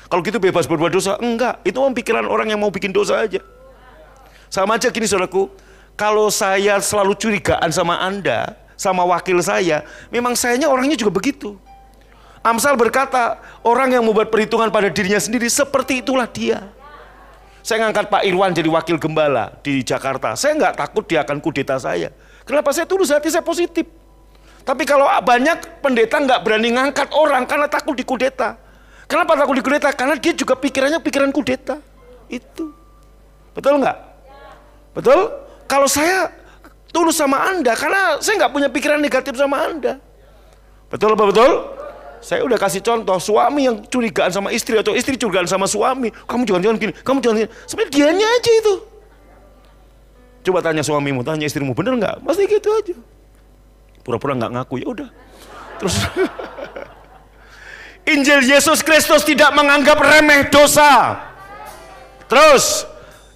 Kalau 0.09 0.21
gitu 0.25 0.41
bebas 0.41 0.65
berbuat 0.67 0.91
dosa? 0.91 1.15
Enggak. 1.21 1.61
Itu 1.63 1.79
pikiran 1.79 2.25
orang 2.27 2.51
yang 2.51 2.59
mau 2.59 2.73
bikin 2.73 2.91
dosa 2.91 3.23
aja. 3.23 3.39
Sama 4.47 4.79
aja 4.79 4.87
gini 4.91 5.03
saudaraku, 5.03 5.51
kalau 5.97 6.31
saya 6.31 6.79
selalu 6.79 7.17
curigaan 7.19 7.69
sama 7.73 7.99
Anda, 7.99 8.55
sama 8.79 9.03
wakil 9.03 9.41
saya, 9.43 9.83
memang 10.13 10.37
sayanya 10.37 10.71
orangnya 10.71 10.95
juga 10.95 11.11
begitu. 11.11 11.59
Amsal 12.47 12.79
berkata, 12.79 13.43
orang 13.59 13.91
yang 13.91 14.07
membuat 14.07 14.31
perhitungan 14.31 14.71
pada 14.71 14.87
dirinya 14.87 15.19
sendiri 15.19 15.51
seperti 15.51 15.99
itulah 15.99 16.23
dia. 16.23 16.71
Saya 17.59 17.83
ngangkat 17.83 18.07
Pak 18.07 18.23
Irwan 18.23 18.55
jadi 18.55 18.71
wakil 18.71 18.95
gembala 18.95 19.51
di 19.59 19.83
Jakarta. 19.83 20.31
Saya 20.39 20.55
nggak 20.55 20.79
takut 20.79 21.03
dia 21.03 21.27
akan 21.27 21.43
kudeta 21.43 21.75
saya. 21.75 22.15
Kenapa 22.47 22.71
saya 22.71 22.87
tulus 22.87 23.11
hati 23.11 23.27
saya 23.27 23.43
positif. 23.43 23.83
Tapi 24.63 24.87
kalau 24.87 25.03
banyak 25.19 25.83
pendeta 25.83 26.15
nggak 26.23 26.39
berani 26.47 26.71
ngangkat 26.79 27.11
orang 27.11 27.43
karena 27.43 27.67
takut 27.67 27.91
dikudeta. 27.99 28.55
Kenapa 29.11 29.35
takut 29.35 29.59
dikudeta? 29.59 29.91
Karena 29.91 30.15
dia 30.15 30.31
juga 30.31 30.55
pikirannya 30.55 31.03
pikiran 31.03 31.27
kudeta. 31.35 31.83
Itu. 32.31 32.71
Betul 33.51 33.83
nggak? 33.83 33.97
Betul? 34.95 35.19
Kalau 35.67 35.91
saya 35.91 36.31
tulus 36.95 37.19
sama 37.19 37.51
Anda, 37.51 37.75
karena 37.75 38.23
saya 38.23 38.47
nggak 38.47 38.51
punya 38.55 38.71
pikiran 38.71 39.03
negatif 39.03 39.35
sama 39.35 39.67
Anda. 39.67 39.99
Betul 40.87 41.19
apa 41.19 41.27
betul? 41.27 41.51
Saya 42.27 42.43
udah 42.43 42.59
kasih 42.59 42.83
contoh 42.83 43.15
suami 43.23 43.71
yang 43.71 43.79
curigaan 43.87 44.27
sama 44.27 44.51
istri 44.51 44.75
atau 44.75 44.91
istri 44.91 45.15
curigaan 45.15 45.47
sama 45.47 45.63
suami. 45.63 46.11
Kamu 46.11 46.43
jangan-jangan 46.43 46.75
gini, 46.75 46.91
kamu 46.99 47.23
jangan 47.23 47.35
gini. 47.39 47.49
Sebenarnya 47.63 47.91
dianya 47.95 48.27
aja 48.27 48.51
itu. 48.51 48.73
Coba 50.43 50.59
tanya 50.59 50.83
suamimu, 50.83 51.23
tanya 51.23 51.47
istrimu, 51.47 51.71
bener 51.71 51.95
nggak? 51.95 52.27
Pasti 52.27 52.43
gitu 52.51 52.67
aja. 52.67 52.99
Pura-pura 54.03 54.35
nggak 54.35 54.59
ngaku, 54.59 54.75
ya 54.83 54.87
udah. 54.91 55.09
Terus 55.79 55.95
Injil 58.19 58.43
Yesus 58.43 58.83
Kristus 58.83 59.23
tidak 59.23 59.55
menganggap 59.55 59.95
remeh 59.95 60.51
dosa. 60.51 61.15
Terus 62.27 62.83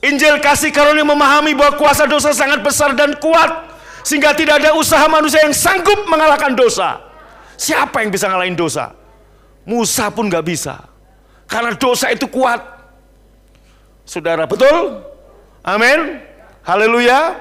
Injil 0.04 0.44
kasih 0.44 0.76
karunia 0.76 1.08
memahami 1.08 1.56
bahwa 1.56 1.80
kuasa 1.80 2.04
dosa 2.12 2.36
sangat 2.36 2.60
besar 2.60 2.92
dan 2.92 3.16
kuat 3.24 3.72
sehingga 4.04 4.36
tidak 4.36 4.60
ada 4.60 4.76
usaha 4.76 5.08
manusia 5.08 5.48
yang 5.48 5.56
sanggup 5.56 6.12
mengalahkan 6.12 6.52
dosa. 6.60 7.11
Siapa 7.62 8.02
yang 8.02 8.10
bisa 8.10 8.26
ngalahin 8.26 8.58
dosa? 8.58 8.98
Musa 9.70 10.10
pun 10.10 10.26
nggak 10.26 10.46
bisa. 10.50 10.82
Karena 11.46 11.78
dosa 11.78 12.10
itu 12.10 12.26
kuat. 12.26 12.58
Saudara, 14.02 14.50
betul? 14.50 15.06
Amin. 15.62 16.18
Haleluya. 16.66 17.38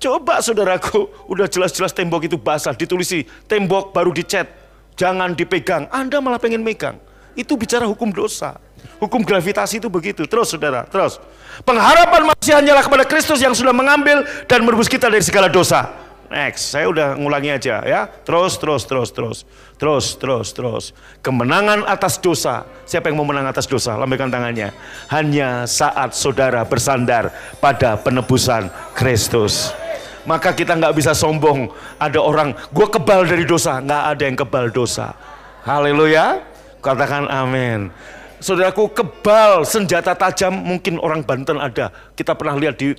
Coba 0.00 0.40
saudaraku, 0.40 1.12
udah 1.28 1.44
jelas-jelas 1.44 1.92
tembok 1.92 2.24
itu 2.24 2.40
basah, 2.40 2.72
ditulisi 2.72 3.28
tembok 3.44 3.92
baru 3.92 4.16
dicat. 4.16 4.48
Jangan 4.96 5.36
dipegang, 5.36 5.92
Anda 5.92 6.24
malah 6.24 6.40
pengen 6.40 6.64
megang. 6.64 6.96
Itu 7.36 7.60
bicara 7.60 7.84
hukum 7.84 8.08
dosa. 8.08 8.56
Hukum 8.96 9.20
gravitasi 9.20 9.76
itu 9.76 9.92
begitu. 9.92 10.24
Terus 10.24 10.56
saudara, 10.56 10.88
terus. 10.88 11.20
Pengharapan 11.68 12.32
manusia 12.32 12.56
hanyalah 12.56 12.80
kepada 12.80 13.04
Kristus 13.04 13.44
yang 13.44 13.52
sudah 13.52 13.76
mengambil 13.76 14.24
dan 14.48 14.64
merebus 14.64 14.88
kita 14.88 15.12
dari 15.12 15.20
segala 15.20 15.52
dosa. 15.52 15.92
Next, 16.30 16.70
saya 16.70 16.86
udah 16.86 17.18
ngulangi 17.18 17.50
aja 17.50 17.82
ya. 17.82 18.06
Terus, 18.06 18.54
terus, 18.54 18.86
terus, 18.86 19.10
terus. 19.10 19.38
Terus, 19.74 20.14
terus, 20.14 20.54
terus. 20.54 20.84
Kemenangan 21.26 21.82
atas 21.90 22.22
dosa. 22.22 22.62
Siapa 22.86 23.10
yang 23.10 23.18
mau 23.18 23.26
menang 23.26 23.50
atas 23.50 23.66
dosa? 23.66 23.98
Lambaikan 23.98 24.30
tangannya. 24.30 24.70
Hanya 25.10 25.66
saat 25.66 26.14
saudara 26.14 26.62
bersandar 26.62 27.34
pada 27.58 27.98
penebusan 27.98 28.70
Kristus. 28.94 29.74
Maka 30.22 30.54
kita 30.54 30.78
nggak 30.78 30.94
bisa 30.94 31.18
sombong. 31.18 31.66
Ada 31.98 32.22
orang, 32.22 32.54
gue 32.70 32.86
kebal 32.86 33.26
dari 33.26 33.42
dosa. 33.42 33.82
Nggak 33.82 34.04
ada 34.14 34.22
yang 34.22 34.36
kebal 34.38 34.70
dosa. 34.70 35.18
Haleluya. 35.66 36.46
Katakan 36.78 37.26
amin. 37.26 37.90
Saudaraku 38.38 38.86
kebal 38.94 39.66
senjata 39.66 40.14
tajam 40.14 40.54
mungkin 40.54 41.02
orang 41.02 41.26
Banten 41.26 41.58
ada. 41.58 41.90
Kita 42.14 42.38
pernah 42.38 42.54
lihat 42.54 42.78
di 42.78 42.94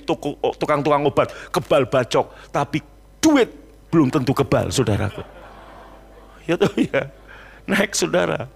tukang-tukang 0.60 1.08
obat 1.08 1.32
kebal 1.48 1.88
bacok. 1.88 2.30
Tapi 2.52 2.91
duit 3.22 3.48
belum 3.94 4.10
tentu 4.10 4.34
kebal 4.34 4.74
saudaraku. 4.74 5.22
Ya 6.48 6.58
tuh 6.58 6.74
ya. 6.74 7.06
Naik 7.70 7.94
saudara. 7.94 8.50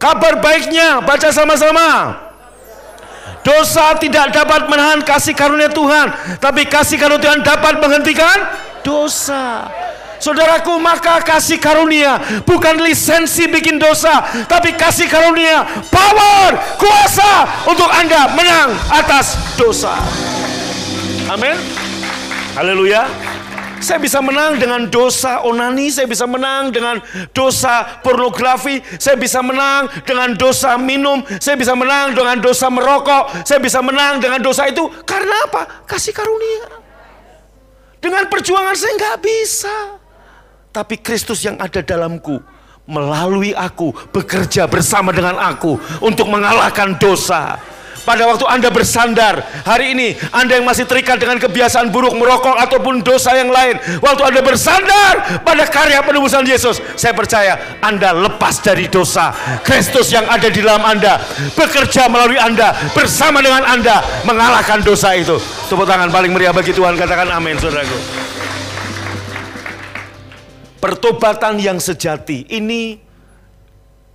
Kabar 0.00 0.42
baiknya 0.42 0.98
baca 0.98 1.30
sama-sama. 1.30 2.18
Dosa 3.46 3.94
tidak 4.02 4.34
dapat 4.34 4.66
menahan 4.66 4.98
kasih 5.06 5.34
karunia 5.34 5.70
Tuhan. 5.70 6.10
Tapi 6.42 6.66
kasih 6.66 6.98
karunia 6.98 7.22
Tuhan 7.22 7.40
dapat 7.46 7.78
menghentikan 7.78 8.38
dosa. 8.82 9.70
Saudaraku, 10.22 10.78
maka 10.78 11.18
kasih 11.26 11.58
karunia 11.58 12.42
bukan 12.46 12.78
lisensi 12.78 13.50
bikin 13.50 13.74
dosa, 13.74 14.22
tapi 14.46 14.70
kasih 14.70 15.10
karunia, 15.10 15.66
power, 15.90 16.78
kuasa 16.78 17.66
untuk 17.66 17.90
Anda 17.90 18.30
menang 18.30 18.70
atas 18.86 19.34
dosa. 19.58 19.98
Amin. 21.26 21.58
Haleluya. 22.54 23.02
Saya 23.82 23.98
bisa 23.98 24.22
menang 24.22 24.62
dengan 24.62 24.86
dosa 24.86 25.42
onani, 25.42 25.90
saya 25.90 26.06
bisa 26.06 26.22
menang 26.22 26.70
dengan 26.70 27.02
dosa 27.34 27.98
pornografi, 27.98 28.78
saya 28.94 29.18
bisa 29.18 29.42
menang 29.42 29.90
dengan 30.06 30.38
dosa 30.38 30.78
minum, 30.78 31.18
saya 31.42 31.58
bisa 31.58 31.74
menang 31.74 32.14
dengan 32.14 32.38
dosa 32.38 32.70
merokok, 32.70 33.42
saya 33.42 33.58
bisa 33.58 33.82
menang 33.82 34.22
dengan 34.22 34.38
dosa 34.38 34.70
itu 34.70 34.86
karena 35.02 35.34
apa? 35.50 35.82
Kasih 35.82 36.14
karunia. 36.14 36.78
Dengan 37.98 38.30
perjuangan 38.30 38.78
saya 38.78 38.94
nggak 38.94 39.18
bisa. 39.18 39.98
Tapi 40.70 41.02
Kristus 41.02 41.42
yang 41.42 41.58
ada 41.58 41.82
dalamku 41.82 42.38
melalui 42.86 43.50
aku 43.50 43.90
bekerja 44.14 44.70
bersama 44.70 45.10
dengan 45.10 45.42
aku 45.42 45.78
untuk 45.98 46.30
mengalahkan 46.30 46.98
dosa. 47.02 47.58
Pada 48.02 48.26
waktu 48.26 48.42
Anda 48.50 48.66
bersandar, 48.74 49.46
hari 49.62 49.94
ini 49.94 50.18
Anda 50.34 50.58
yang 50.58 50.66
masih 50.66 50.90
terikat 50.90 51.22
dengan 51.22 51.38
kebiasaan 51.38 51.94
buruk 51.94 52.18
merokok 52.18 52.58
ataupun 52.58 52.98
dosa 53.06 53.30
yang 53.38 53.46
lain. 53.46 53.78
Waktu 54.02 54.22
Anda 54.26 54.40
bersandar 54.42 55.42
pada 55.46 55.62
karya 55.70 56.02
penebusan 56.02 56.42
Yesus, 56.42 56.82
saya 56.98 57.14
percaya 57.14 57.78
Anda 57.78 58.10
lepas 58.10 58.58
dari 58.58 58.90
dosa. 58.90 59.30
Kristus 59.62 60.10
yang 60.10 60.26
ada 60.26 60.50
di 60.50 60.58
dalam 60.58 60.82
Anda 60.82 61.22
bekerja 61.54 62.10
melalui 62.10 62.42
Anda 62.42 62.74
bersama 62.90 63.38
dengan 63.38 63.62
Anda 63.62 64.02
mengalahkan 64.26 64.82
dosa 64.82 65.14
itu. 65.14 65.38
Tepuk 65.70 65.86
tangan 65.86 66.10
paling 66.10 66.34
meriah 66.34 66.50
bagi 66.50 66.74
Tuhan, 66.74 66.98
katakan 66.98 67.30
amin 67.30 67.54
saudaraku. 67.54 67.98
Pertobatan 70.82 71.62
yang 71.62 71.78
sejati 71.78 72.50
ini 72.50 72.98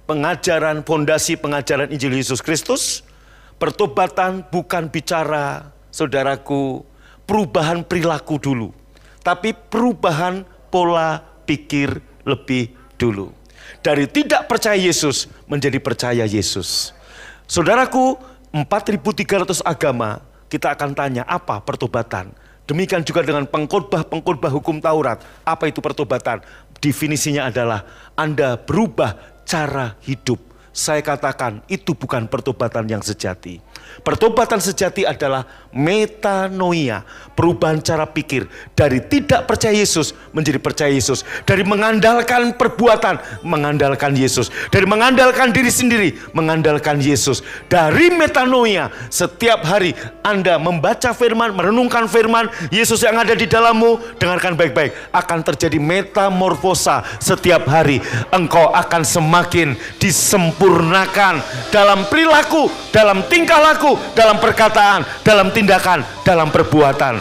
pengajaran 0.04 0.84
fondasi 0.84 1.39
pengajaran 1.39 1.88
Injil 1.88 2.19
Yesus 2.19 2.43
Kristus 2.43 3.07
Pertobatan 3.58 4.46
bukan 4.54 4.86
bicara, 4.86 5.74
saudaraku, 5.89 6.86
perubahan 7.26 7.82
perilaku 7.82 8.38
dulu, 8.38 8.70
tapi 9.26 9.50
perubahan 9.58 10.46
pola 10.70 11.26
pikir 11.50 11.98
lebih 12.22 12.70
dulu. 13.02 13.34
Dari 13.82 14.06
tidak 14.06 14.46
percaya 14.46 14.78
Yesus 14.78 15.26
menjadi 15.50 15.82
percaya 15.82 16.30
Yesus. 16.30 16.93
Saudaraku, 17.50 18.13
4300 18.54 19.65
agama 19.65 20.22
kita 20.54 20.78
akan 20.78 20.93
tanya 20.93 21.26
apa 21.26 21.58
pertobatan. 21.65 22.30
Demikian 22.70 23.02
juga 23.02 23.26
dengan 23.26 23.50
pengkhotbah-pengkhotbah 23.50 24.54
hukum 24.54 24.78
Taurat. 24.78 25.17
Apa 25.41 25.72
itu 25.72 25.82
pertobatan? 25.82 26.46
Definisinya 26.78 27.50
adalah 27.50 28.12
Anda 28.13 28.60
berubah 28.60 29.41
cara 29.48 29.96
hidup 30.04 30.48
saya 30.77 31.01
katakan 31.01 31.65
itu 31.65 31.97
bukan 31.97 32.29
pertobatan 32.29 32.85
yang 32.85 33.01
sejati. 33.01 33.57
Pertobatan 34.02 34.58
sejati 34.58 35.04
adalah 35.04 35.45
metanoia, 35.78 37.06
perubahan 37.38 37.78
cara 37.84 38.10
pikir 38.10 38.50
dari 38.73 38.97
tidak 39.04 39.45
percaya 39.45 39.78
Yesus 39.78 40.17
menjadi 40.34 40.58
percaya 40.58 40.89
Yesus, 40.89 41.21
dari 41.45 41.62
mengandalkan 41.62 42.58
perbuatan 42.58 43.43
mengandalkan 43.45 44.17
Yesus, 44.17 44.50
dari 44.73 44.89
mengandalkan 44.89 45.54
diri 45.54 45.69
sendiri 45.69 46.10
mengandalkan 46.34 46.97
Yesus. 46.97 47.45
Dari 47.69 48.10
metanoia, 48.10 48.89
setiap 49.13 49.62
hari 49.67 49.93
Anda 50.26 50.58
membaca 50.58 51.13
firman, 51.13 51.54
merenungkan 51.54 52.10
firman, 52.10 52.50
Yesus 52.73 53.06
yang 53.06 53.21
ada 53.21 53.38
di 53.38 53.45
dalammu, 53.45 54.17
dengarkan 54.17 54.58
baik-baik, 54.58 55.13
akan 55.13 55.39
terjadi 55.45 55.78
metamorfosa 55.78 57.06
setiap 57.21 57.69
hari. 57.69 58.02
Engkau 58.34 58.73
akan 58.73 59.06
semakin 59.06 59.78
disempurnakan 60.02 61.38
dalam 61.69 62.10
perilaku, 62.10 62.71
dalam 62.89 63.21
tingkah 63.30 63.62
laku 63.62 63.76
dalam 64.17 64.41
perkataan, 64.41 65.05
dalam 65.21 65.53
tindakan, 65.53 66.01
dalam 66.25 66.49
perbuatan. 66.49 67.19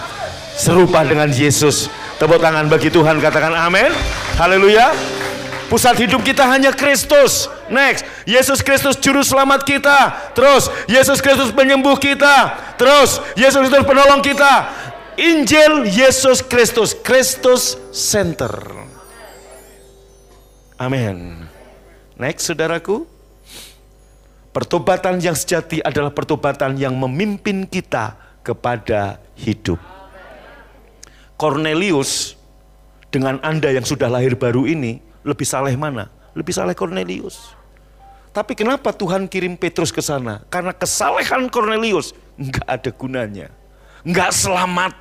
Serupa 0.56 1.04
dengan 1.04 1.28
Yesus. 1.28 1.92
Tepuk 2.16 2.40
tangan 2.40 2.64
bagi 2.72 2.88
Tuhan, 2.88 3.20
katakan 3.20 3.52
amin. 3.52 3.92
Haleluya. 4.40 4.88
Pusat 5.66 6.06
hidup 6.06 6.22
kita 6.22 6.46
hanya 6.46 6.70
Kristus. 6.70 7.50
Next, 7.66 8.06
Yesus 8.22 8.62
Kristus 8.62 8.94
juru 9.02 9.26
selamat 9.26 9.66
kita. 9.66 10.32
Terus, 10.32 10.70
Yesus 10.86 11.18
Kristus 11.18 11.50
penyembuh 11.50 11.98
kita. 11.98 12.54
Terus, 12.78 13.18
Yesus 13.34 13.66
Kristus 13.66 13.84
penolong 13.84 14.22
kita. 14.22 14.70
Injil 15.18 15.88
Yesus 15.88 16.44
Kristus, 16.44 16.94
Kristus 16.94 17.74
Center. 17.90 18.52
Amin. 20.78 21.48
Next, 22.20 22.46
saudaraku. 22.46 23.15
Pertobatan 24.56 25.20
yang 25.20 25.36
sejati 25.36 25.84
adalah 25.84 26.08
pertobatan 26.08 26.80
yang 26.80 26.96
memimpin 26.96 27.68
kita 27.68 28.16
kepada 28.40 29.20
hidup. 29.36 29.76
Cornelius 31.36 32.40
dengan 33.12 33.36
Anda 33.44 33.76
yang 33.76 33.84
sudah 33.84 34.08
lahir 34.08 34.32
baru 34.32 34.64
ini 34.64 35.04
lebih 35.28 35.44
saleh 35.44 35.76
mana? 35.76 36.08
Lebih 36.32 36.56
saleh 36.56 36.72
Cornelius. 36.72 37.52
Tapi 38.32 38.56
kenapa 38.56 38.96
Tuhan 38.96 39.28
kirim 39.28 39.60
Petrus 39.60 39.92
ke 39.92 40.00
sana? 40.00 40.40
Karena 40.48 40.72
kesalehan 40.72 41.52
Cornelius 41.52 42.16
nggak 42.40 42.64
ada 42.64 42.90
gunanya, 42.96 43.52
nggak 44.08 44.32
selamat. 44.32 44.96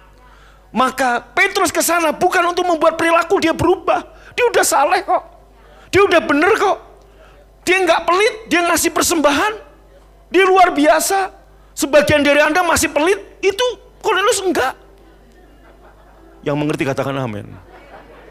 Maka 0.76 1.24
Petrus 1.32 1.72
ke 1.72 1.80
sana 1.80 2.12
bukan 2.12 2.44
untuk 2.52 2.68
membuat 2.68 3.00
perilaku 3.00 3.40
dia 3.40 3.56
berubah. 3.56 4.04
Dia 4.36 4.52
udah 4.52 4.66
saleh 4.68 5.00
kok, 5.08 5.24
dia 5.96 6.04
udah 6.04 6.20
bener 6.20 6.52
kok. 6.60 6.95
Dia 7.66 7.82
nggak 7.82 8.02
pelit, 8.06 8.36
dia 8.46 8.62
ngasih 8.62 8.94
persembahan. 8.94 9.54
Dia 10.30 10.44
luar 10.46 10.70
biasa. 10.72 11.34
Sebagian 11.76 12.22
dari 12.22 12.40
Anda 12.40 12.62
masih 12.62 12.94
pelit, 12.94 13.42
itu 13.42 13.66
Cornelius 14.00 14.40
enggak. 14.40 14.78
Yang 16.46 16.56
mengerti 16.62 16.84
katakan 16.86 17.18
amin. 17.18 17.50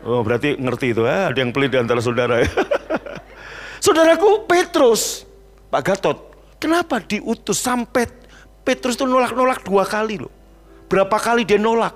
Oh 0.06 0.22
berarti 0.22 0.54
ngerti 0.54 0.94
itu 0.94 1.02
ya, 1.02 1.34
ada 1.34 1.38
yang 1.42 1.50
pelit 1.50 1.74
di 1.74 1.78
antara 1.82 1.98
saudara 1.98 2.40
ya. 2.44 2.48
Saudaraku 3.84 4.48
Petrus, 4.48 5.28
Pak 5.68 5.82
Gatot, 5.84 6.18
kenapa 6.56 7.00
diutus 7.04 7.60
sampai 7.60 8.08
Petrus 8.64 8.96
itu 8.96 9.04
nolak-nolak 9.04 9.60
dua 9.60 9.84
kali 9.84 10.24
loh. 10.24 10.32
Berapa 10.88 11.20
kali 11.20 11.44
dia 11.44 11.60
nolak? 11.60 11.92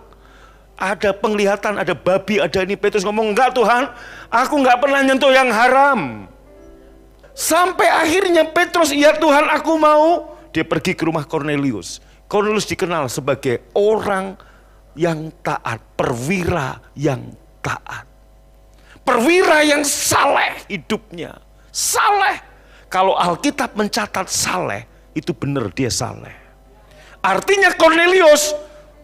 Ada 0.77 1.17
penglihatan, 1.17 1.81
ada 1.81 1.97
babi, 1.97 2.45
ada 2.45 2.61
ini. 2.61 2.77
Petrus 2.77 3.09
ngomong, 3.09 3.33
enggak 3.33 3.57
Tuhan, 3.57 3.89
aku 4.29 4.55
enggak 4.61 4.79
pernah 4.85 5.01
nyentuh 5.01 5.33
yang 5.33 5.49
haram. 5.49 6.29
Sampai 7.39 7.87
akhirnya 7.87 8.43
Petrus, 8.51 8.91
ya 8.91 9.15
Tuhan 9.15 9.47
aku 9.47 9.79
mau. 9.79 10.35
Dia 10.51 10.67
pergi 10.67 10.99
ke 10.99 11.07
rumah 11.07 11.23
Cornelius. 11.23 12.03
Cornelius 12.27 12.67
dikenal 12.67 13.07
sebagai 13.07 13.71
orang 13.79 14.35
yang 14.99 15.31
taat, 15.39 15.79
perwira 15.95 16.83
yang 16.99 17.31
taat. 17.63 18.11
Perwira 19.07 19.63
yang 19.63 19.87
saleh 19.87 20.67
hidupnya. 20.67 21.39
Saleh. 21.71 22.43
Kalau 22.91 23.15
Alkitab 23.15 23.79
mencatat 23.79 24.27
saleh, 24.27 25.15
itu 25.15 25.31
benar 25.31 25.71
dia 25.71 25.95
saleh. 25.95 26.35
Artinya 27.23 27.71
Cornelius, 27.79 28.51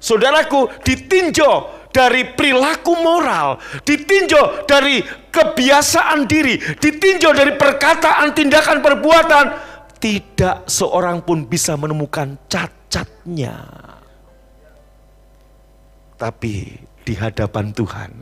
saudaraku, 0.03 0.75
ditinjau 0.83 1.87
dari 1.95 2.35
perilaku 2.35 2.99
moral, 2.99 3.63
ditinjau 3.87 4.67
dari 4.67 5.23
kebiasaan 5.35 6.31
diri, 6.31 6.55
ditinjau 6.79 7.35
dari 7.35 7.59
perkataan, 7.59 8.31
tindakan, 8.31 8.79
perbuatan, 8.79 9.47
tidak 9.99 10.71
seorang 10.71 11.27
pun 11.27 11.51
bisa 11.51 11.75
menemukan 11.75 12.39
cacatnya. 12.47 13.59
Tapi 16.15 16.79
di 17.03 17.15
hadapan 17.19 17.75
Tuhan, 17.75 18.13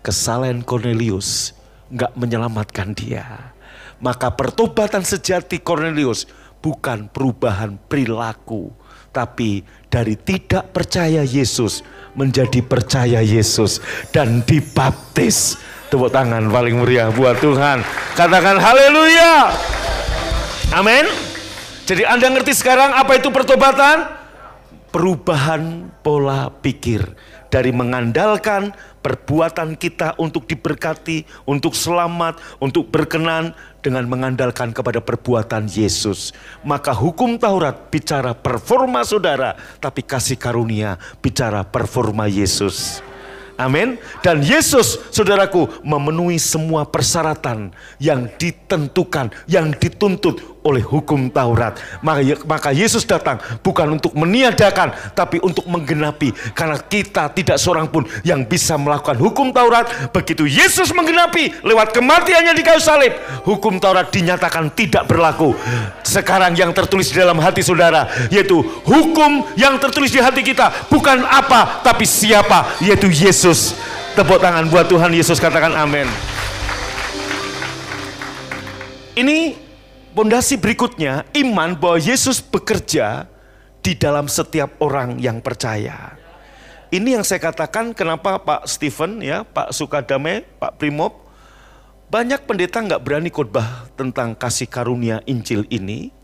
kesalahan 0.00 0.62
Cornelius 0.62 1.50
nggak 1.90 2.14
menyelamatkan 2.14 2.94
dia. 2.94 3.52
Maka 3.98 4.30
pertobatan 4.30 5.02
sejati 5.02 5.58
Cornelius 5.58 6.28
bukan 6.62 7.10
perubahan 7.10 7.80
perilaku, 7.90 8.70
tapi 9.10 9.64
dari 9.88 10.14
tidak 10.20 10.76
percaya 10.76 11.24
Yesus 11.24 11.80
menjadi 12.12 12.60
percaya 12.60 13.20
Yesus 13.24 13.80
dan 14.12 14.44
dibaptis. 14.44 15.56
Tepuk 15.86 16.10
tangan 16.10 16.50
paling 16.50 16.82
meriah 16.82 17.14
buat 17.14 17.38
Tuhan. 17.38 17.86
Katakan 18.18 18.58
haleluya. 18.58 19.54
Amin. 20.74 21.06
Jadi 21.86 22.02
Anda 22.02 22.26
ngerti 22.34 22.50
sekarang 22.58 22.90
apa 22.90 23.14
itu 23.14 23.30
pertobatan? 23.30 24.18
Perubahan 24.90 25.92
pola 26.02 26.50
pikir 26.50 27.06
dari 27.46 27.70
mengandalkan 27.70 28.74
perbuatan 28.98 29.78
kita 29.78 30.18
untuk 30.18 30.50
diberkati, 30.50 31.22
untuk 31.46 31.78
selamat, 31.78 32.42
untuk 32.58 32.90
berkenan 32.90 33.54
dengan 33.78 34.10
mengandalkan 34.10 34.74
kepada 34.74 34.98
perbuatan 34.98 35.70
Yesus. 35.70 36.34
Maka 36.66 36.90
hukum 36.90 37.38
Taurat 37.38 37.86
bicara 37.86 38.34
performa 38.34 39.06
saudara, 39.06 39.54
tapi 39.78 40.02
kasih 40.02 40.34
karunia 40.34 40.98
bicara 41.22 41.62
performa 41.62 42.26
Yesus. 42.26 42.98
Amin. 43.56 43.96
Dan 44.20 44.44
Yesus, 44.44 45.00
saudaraku, 45.08 45.80
memenuhi 45.80 46.36
semua 46.36 46.84
persyaratan 46.84 47.72
yang 47.96 48.28
ditentukan, 48.36 49.32
yang 49.48 49.72
dituntut 49.72 50.55
oleh 50.66 50.82
hukum 50.82 51.30
Taurat. 51.30 51.78
Maka 52.02 52.74
Yesus 52.74 53.06
datang 53.06 53.38
bukan 53.62 53.94
untuk 53.94 54.18
meniadakan, 54.18 54.90
tapi 55.14 55.38
untuk 55.38 55.62
menggenapi. 55.70 56.34
Karena 56.50 56.74
kita 56.82 57.30
tidak 57.30 57.62
seorang 57.62 57.86
pun 57.86 58.02
yang 58.26 58.42
bisa 58.42 58.74
melakukan 58.74 59.14
hukum 59.22 59.54
Taurat. 59.54 60.10
Begitu 60.10 60.50
Yesus 60.50 60.90
menggenapi 60.90 61.62
lewat 61.62 61.94
kematiannya 61.94 62.52
di 62.58 62.62
kayu 62.66 62.82
salib, 62.82 63.14
hukum 63.46 63.78
Taurat 63.78 64.10
dinyatakan 64.10 64.74
tidak 64.74 65.06
berlaku. 65.06 65.54
Sekarang 66.02 66.58
yang 66.58 66.74
tertulis 66.74 67.14
di 67.14 67.22
dalam 67.22 67.38
hati 67.38 67.62
saudara, 67.62 68.10
yaitu 68.34 68.58
hukum 68.82 69.46
yang 69.54 69.78
tertulis 69.78 70.10
di 70.10 70.18
hati 70.18 70.42
kita, 70.42 70.90
bukan 70.90 71.22
apa, 71.22 71.84
tapi 71.86 72.02
siapa, 72.02 72.82
yaitu 72.82 73.06
Yesus. 73.06 73.78
Tepuk 74.16 74.40
tangan 74.40 74.64
buat 74.72 74.88
Tuhan 74.88 75.12
Yesus, 75.12 75.36
katakan 75.36 75.76
amin. 75.76 76.08
Ini 79.12 79.65
pondasi 80.16 80.56
berikutnya, 80.56 81.28
iman 81.36 81.76
bahwa 81.76 82.00
Yesus 82.00 82.40
bekerja 82.40 83.28
di 83.84 83.92
dalam 83.92 84.32
setiap 84.32 84.80
orang 84.80 85.20
yang 85.20 85.44
percaya. 85.44 86.16
Ini 86.88 87.20
yang 87.20 87.24
saya 87.26 87.44
katakan 87.44 87.92
kenapa 87.92 88.40
Pak 88.40 88.64
Stephen, 88.64 89.20
ya, 89.20 89.44
Pak 89.44 89.76
Sukadame, 89.76 90.48
Pak 90.56 90.80
Primob, 90.80 91.12
banyak 92.08 92.48
pendeta 92.48 92.80
nggak 92.80 93.02
berani 93.04 93.28
khotbah 93.28 93.92
tentang 93.98 94.32
kasih 94.32 94.70
karunia 94.70 95.20
Injil 95.28 95.68
ini 95.68 96.14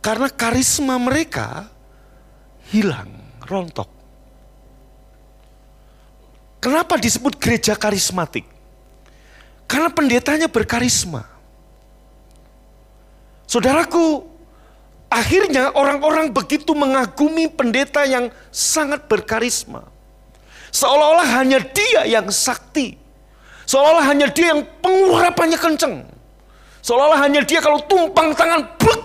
karena 0.00 0.30
karisma 0.30 0.96
mereka 0.96 1.68
hilang, 2.70 3.10
rontok. 3.44 3.90
Kenapa 6.62 6.96
disebut 6.96 7.36
gereja 7.36 7.76
karismatik? 7.76 8.46
Karena 9.66 9.90
pendetanya 9.90 10.46
berkarisma. 10.46 11.35
Saudaraku, 13.46 14.26
akhirnya 15.06 15.70
orang-orang 15.72 16.34
begitu 16.34 16.74
mengagumi 16.74 17.46
pendeta 17.46 18.02
yang 18.02 18.30
sangat 18.50 19.06
berkarisma. 19.06 19.86
Seolah-olah 20.74 21.40
hanya 21.40 21.62
dia 21.62 22.04
yang 22.04 22.26
sakti. 22.28 22.98
Seolah-olah 23.64 24.06
hanya 24.06 24.26
dia 24.30 24.52
yang 24.52 24.62
pengurapannya 24.82 25.58
kenceng. 25.58 26.04
Seolah-olah 26.82 27.20
hanya 27.22 27.42
dia 27.46 27.62
kalau 27.62 27.82
tumpang 27.86 28.34
tangan, 28.34 28.66
brek. 28.78 29.02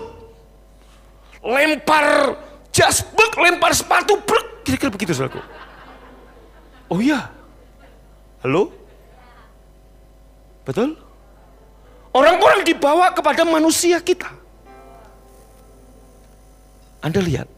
Lempar 1.42 2.36
jas, 2.70 3.02
brek. 3.02 3.34
Lempar 3.38 3.74
sepatu, 3.74 4.18
brek. 4.22 4.66
Kira-kira 4.66 4.90
begitu, 4.90 5.14
saudaraku. 5.14 5.42
Oh 6.92 7.00
iya. 7.00 7.30
Halo? 8.42 8.74
Betul? 10.62 10.94
Orang-orang 12.12 12.60
dibawa 12.60 13.08
kepada 13.16 13.40
manusia 13.48 13.96
kita. 13.96 14.28
Anda 17.00 17.18
lihat, 17.24 17.48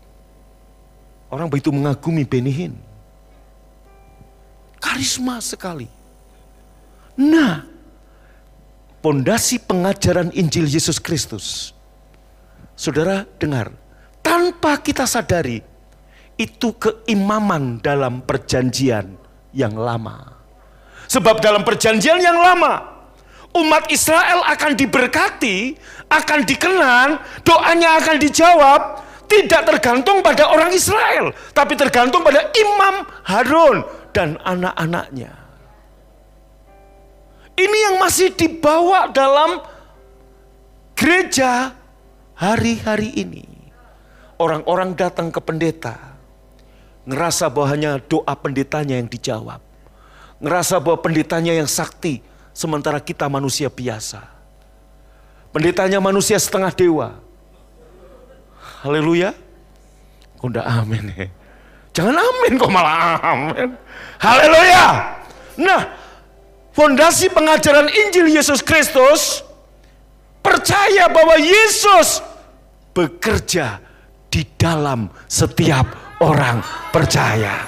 orang 1.29 1.51
begitu 1.51 1.75
mengagumi 1.75 2.23
Benihin. 2.23 2.79
Karisma 4.79 5.43
sekali. 5.43 5.91
Nah, 7.19 7.67
pondasi 9.03 9.59
pengajaran 9.59 10.31
Injil 10.33 10.71
Yesus 10.71 11.03
Kristus. 11.03 11.75
Saudara 12.79 13.27
dengar, 13.43 13.75
tanpa 14.23 14.79
kita 14.79 15.05
sadari, 15.05 15.61
itu 16.39 16.75
keimaman 16.79 17.83
dalam 17.83 18.23
perjanjian 18.23 19.19
yang 19.51 19.75
lama. 19.75 20.35
Sebab 21.11 21.43
dalam 21.43 21.63
perjanjian 21.63 22.19
yang 22.19 22.39
lama, 22.39 22.94
umat 23.55 23.87
Israel 23.89 24.43
akan 24.45 24.73
diberkati, 24.75 25.79
akan 26.11 26.41
dikenan, 26.43 27.23
doanya 27.47 28.03
akan 28.03 28.17
dijawab, 28.19 28.81
tidak 29.31 29.63
tergantung 29.65 30.21
pada 30.21 30.51
orang 30.51 30.75
Israel, 30.75 31.31
tapi 31.55 31.79
tergantung 31.79 32.21
pada 32.27 32.51
Imam 32.53 33.07
Harun 33.25 33.87
dan 34.11 34.37
anak-anaknya. 34.43 35.33
Ini 37.55 37.79
yang 37.91 37.97
masih 38.03 38.35
dibawa 38.35 39.15
dalam 39.15 39.63
gereja 40.99 41.71
hari-hari 42.35 43.15
ini. 43.15 43.47
Orang-orang 44.35 44.99
datang 44.99 45.31
ke 45.31 45.39
pendeta, 45.39 45.95
ngerasa 47.07 47.47
bahwa 47.47 47.71
hanya 47.71 48.03
doa 48.03 48.35
pendetanya 48.35 48.99
yang 48.99 49.07
dijawab. 49.07 49.63
Ngerasa 50.43 50.83
bahwa 50.83 50.99
pendetanya 50.99 51.55
yang 51.55 51.71
sakti, 51.71 52.19
sementara 52.55 53.03
kita 53.03 53.27
manusia 53.27 53.67
biasa. 53.67 54.23
Pendetanya 55.51 55.99
manusia 55.99 56.39
setengah 56.39 56.71
dewa. 56.71 57.19
Haleluya. 58.87 59.35
Enggak 60.39 60.67
amin 60.67 61.05
ya? 61.13 61.27
Jangan 61.95 62.15
amin 62.15 62.53
kok 62.59 62.71
malah 62.71 63.19
amin. 63.23 63.69
Haleluya. 64.19 64.85
Nah, 65.59 65.83
fondasi 66.75 67.31
pengajaran 67.31 67.91
Injil 67.91 68.31
Yesus 68.31 68.63
Kristus 68.63 69.43
percaya 70.43 71.11
bahwa 71.11 71.39
Yesus 71.39 72.23
bekerja 72.95 73.79
di 74.31 74.43
dalam 74.59 75.07
setiap 75.31 75.87
orang 76.19 76.63
percaya. 76.91 77.63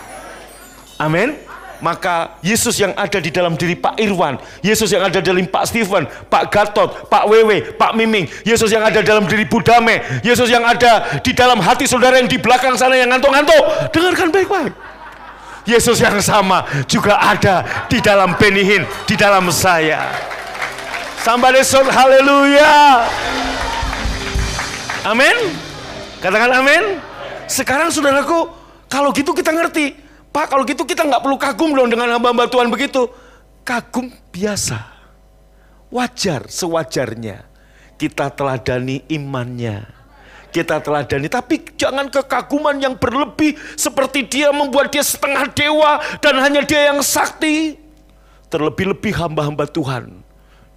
Amin 0.99 1.46
maka 1.81 2.37
Yesus 2.41 2.77
yang 2.81 2.93
ada 2.97 3.19
di 3.21 3.29
dalam 3.29 3.57
diri 3.57 3.77
Pak 3.77 4.01
Irwan, 4.01 4.41
Yesus 4.61 4.93
yang 4.93 5.05
ada 5.05 5.21
dalam 5.21 5.45
Pak 5.49 5.65
Steven, 5.69 6.07
Pak 6.29 6.49
Gatot, 6.53 7.09
Pak 7.11 7.25
Wewe, 7.29 7.75
Pak 7.75 7.93
Miming, 7.97 8.29
Yesus 8.47 8.73
yang 8.73 8.85
ada 8.85 9.01
dalam 9.03 9.25
diri 9.25 9.45
Budame, 9.45 10.01
Yesus 10.23 10.49
yang 10.49 10.65
ada 10.65 11.21
di 11.21 11.33
dalam 11.37 11.61
hati 11.61 11.85
saudara 11.85 12.17
yang 12.21 12.29
di 12.29 12.39
belakang 12.41 12.77
sana 12.79 12.97
yang 12.97 13.13
ngantuk-ngantuk, 13.13 13.93
dengarkan 13.93 14.29
baik-baik. 14.33 14.73
Yesus 15.67 15.99
yang 15.99 16.15
sama 16.23 16.63
juga 16.87 17.19
ada 17.19 17.67
di 17.91 17.99
dalam 17.99 18.39
Benihin, 18.39 18.87
di 19.05 19.19
dalam 19.19 19.51
saya. 19.51 20.15
Somebody 21.27 21.67
shout 21.67 21.91
haleluya. 21.91 23.03
Amin. 25.03 25.35
Katakan 26.23 26.55
amin. 26.63 27.03
Sekarang 27.51 27.91
saudaraku, 27.91 28.47
kalau 28.87 29.11
gitu 29.11 29.35
kita 29.35 29.51
ngerti 29.51 30.06
Pak 30.37 30.53
kalau 30.53 30.69
gitu 30.69 30.85
kita 30.85 31.09
nggak 31.09 31.25
perlu 31.25 31.41
kagum 31.41 31.73
dong 31.73 31.89
dengan 31.89 32.13
hamba-hamba 32.13 32.45
Tuhan 32.45 32.69
begitu. 32.69 33.09
Kagum 33.65 34.13
biasa. 34.29 34.77
Wajar 35.89 36.45
sewajarnya. 36.53 37.49
Kita 37.97 38.29
teladani 38.29 39.01
imannya. 39.09 39.89
Kita 40.53 40.85
teladani. 40.85 41.33
Tapi 41.33 41.65
jangan 41.81 42.13
kekaguman 42.13 42.77
yang 42.77 43.01
berlebih. 43.01 43.57
Seperti 43.81 44.29
dia 44.29 44.53
membuat 44.53 44.93
dia 44.93 45.01
setengah 45.01 45.49
dewa. 45.57 46.05
Dan 46.21 46.37
hanya 46.37 46.61
dia 46.69 46.93
yang 46.93 47.01
sakti. 47.01 47.81
Terlebih-lebih 48.53 49.17
hamba-hamba 49.17 49.65
Tuhan. 49.65 50.21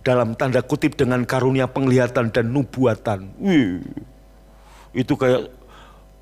Dalam 0.07 0.39
tanda 0.39 0.63
kutip 0.63 0.95
dengan 0.95 1.27
karunia 1.27 1.67
penglihatan 1.67 2.31
dan 2.31 2.47
nubuatan. 2.47 3.27
Wih, 3.35 3.83
itu 4.95 5.19
kayak 5.19 5.51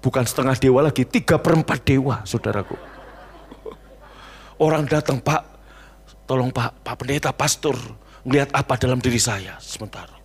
bukan 0.02 0.26
setengah 0.26 0.58
dewa 0.58 0.90
lagi, 0.90 1.06
tiga 1.06 1.38
perempat 1.38 1.86
dewa 1.86 2.26
saudaraku. 2.26 2.97
Orang 4.58 4.90
datang, 4.90 5.22
Pak, 5.22 5.42
tolong 6.26 6.50
Pak, 6.50 6.82
Pak 6.82 6.96
Pendeta, 6.98 7.30
Pastor, 7.30 7.78
melihat 8.26 8.50
apa 8.58 8.74
dalam 8.76 8.98
diri 8.98 9.22
saya 9.22 9.56
sementara. 9.62 10.18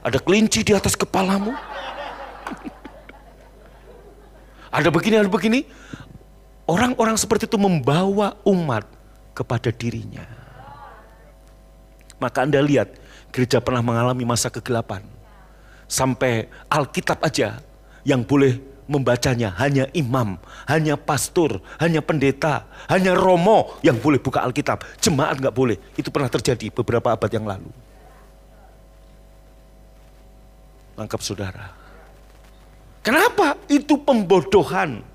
Ada 0.00 0.16
kelinci 0.16 0.64
di 0.64 0.72
atas 0.72 0.96
kepalamu. 0.96 1.52
ada 4.80 4.88
begini, 4.88 5.20
ada 5.20 5.28
begini. 5.28 5.68
Orang-orang 6.64 7.20
seperti 7.20 7.44
itu 7.44 7.60
membawa 7.60 8.40
umat 8.48 8.88
kepada 9.36 9.68
dirinya. 9.68 10.24
Maka 12.16 12.48
Anda 12.48 12.64
lihat, 12.64 12.96
gereja 13.28 13.60
pernah 13.60 13.84
mengalami 13.84 14.24
masa 14.24 14.48
kegelapan. 14.48 15.04
Sampai 15.90 16.48
Alkitab 16.70 17.20
aja 17.20 17.60
yang 18.06 18.24
boleh 18.24 18.69
membacanya 18.90 19.54
hanya 19.62 19.86
imam, 19.94 20.34
hanya 20.66 20.98
pastor, 20.98 21.62
hanya 21.78 22.02
pendeta, 22.02 22.66
hanya 22.90 23.14
romo 23.14 23.78
yang 23.86 23.94
boleh 24.02 24.18
buka 24.18 24.42
Alkitab. 24.42 24.82
Jemaat 24.98 25.38
nggak 25.38 25.54
boleh. 25.54 25.78
Itu 25.94 26.10
pernah 26.10 26.26
terjadi 26.26 26.74
beberapa 26.74 27.14
abad 27.14 27.30
yang 27.30 27.46
lalu. 27.46 27.70
Lengkap 30.98 31.20
saudara. 31.22 31.70
Kenapa? 33.06 33.56
Itu 33.70 34.02
pembodohan. 34.02 35.06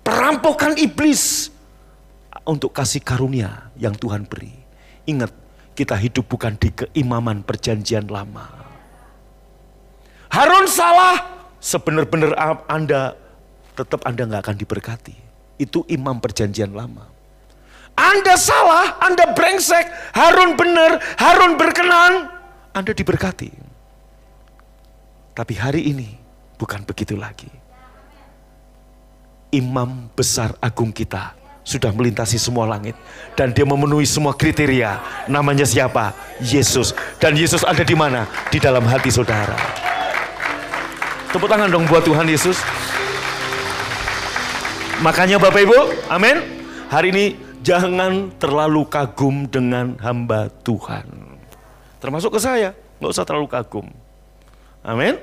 Perampokan 0.00 0.80
iblis 0.80 1.52
untuk 2.48 2.72
kasih 2.72 3.04
karunia 3.04 3.68
yang 3.76 3.92
Tuhan 3.94 4.24
beri. 4.24 4.50
Ingat, 5.04 5.30
kita 5.76 5.94
hidup 5.94 6.24
bukan 6.26 6.56
di 6.56 6.72
keimaman 6.72 7.44
perjanjian 7.44 8.08
lama. 8.08 8.48
Harun 10.30 10.66
salah, 10.66 11.39
sebenar-benar 11.60 12.34
Anda 12.66 13.14
tetap 13.76 14.02
Anda 14.08 14.26
nggak 14.26 14.42
akan 14.48 14.56
diberkati. 14.56 15.16
Itu 15.60 15.84
imam 15.86 16.18
perjanjian 16.18 16.72
lama. 16.72 17.04
Anda 18.00 18.34
salah, 18.40 18.96
Anda 19.04 19.36
brengsek, 19.36 20.16
Harun 20.16 20.56
benar, 20.56 20.96
Harun 21.20 21.60
berkenan, 21.60 22.32
Anda 22.72 22.96
diberkati. 22.96 23.52
Tapi 25.36 25.54
hari 25.56 25.84
ini 25.92 26.08
bukan 26.56 26.80
begitu 26.88 27.14
lagi. 27.16 27.48
Imam 29.52 30.08
besar 30.16 30.56
agung 30.62 30.94
kita 30.94 31.34
sudah 31.66 31.92
melintasi 31.92 32.40
semua 32.40 32.64
langit 32.64 32.96
dan 33.36 33.52
dia 33.52 33.66
memenuhi 33.68 34.08
semua 34.08 34.32
kriteria. 34.32 35.02
Namanya 35.28 35.68
siapa? 35.68 36.16
Yesus. 36.40 36.96
Dan 37.20 37.36
Yesus 37.36 37.66
ada 37.66 37.84
di 37.84 37.92
mana? 37.92 38.24
Di 38.48 38.62
dalam 38.62 38.86
hati 38.86 39.12
saudara. 39.12 39.58
Tepuk 41.30 41.46
tangan 41.46 41.70
dong 41.70 41.86
buat 41.86 42.02
Tuhan 42.02 42.26
Yesus. 42.26 42.58
Makanya 44.98 45.38
Bapak 45.38 45.62
Ibu, 45.62 46.10
amin. 46.10 46.42
Hari 46.90 47.14
ini 47.14 47.38
jangan 47.62 48.34
terlalu 48.34 48.82
kagum 48.90 49.46
dengan 49.46 49.94
hamba 50.02 50.50
Tuhan. 50.66 51.06
Termasuk 52.02 52.34
ke 52.34 52.40
saya, 52.42 52.74
nggak 52.98 53.14
usah 53.14 53.22
terlalu 53.22 53.46
kagum. 53.46 53.86
Amin. 54.82 55.22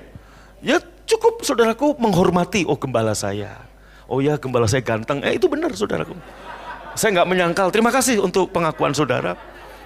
Ya 0.63 0.79
cukup 1.03 1.43
saudaraku 1.43 1.99
menghormati, 1.99 2.63
oh 2.63 2.79
gembala 2.79 3.11
saya. 3.11 3.67
Oh 4.07 4.23
ya 4.23 4.39
gembala 4.39 4.63
saya 4.63 4.87
ganteng, 4.87 5.19
eh 5.27 5.35
itu 5.35 5.51
benar 5.51 5.75
saudaraku. 5.75 6.15
Saya 6.95 7.19
nggak 7.19 7.27
menyangkal, 7.27 7.67
terima 7.67 7.91
kasih 7.91 8.23
untuk 8.23 8.55
pengakuan 8.55 8.95
saudara. 8.95 9.35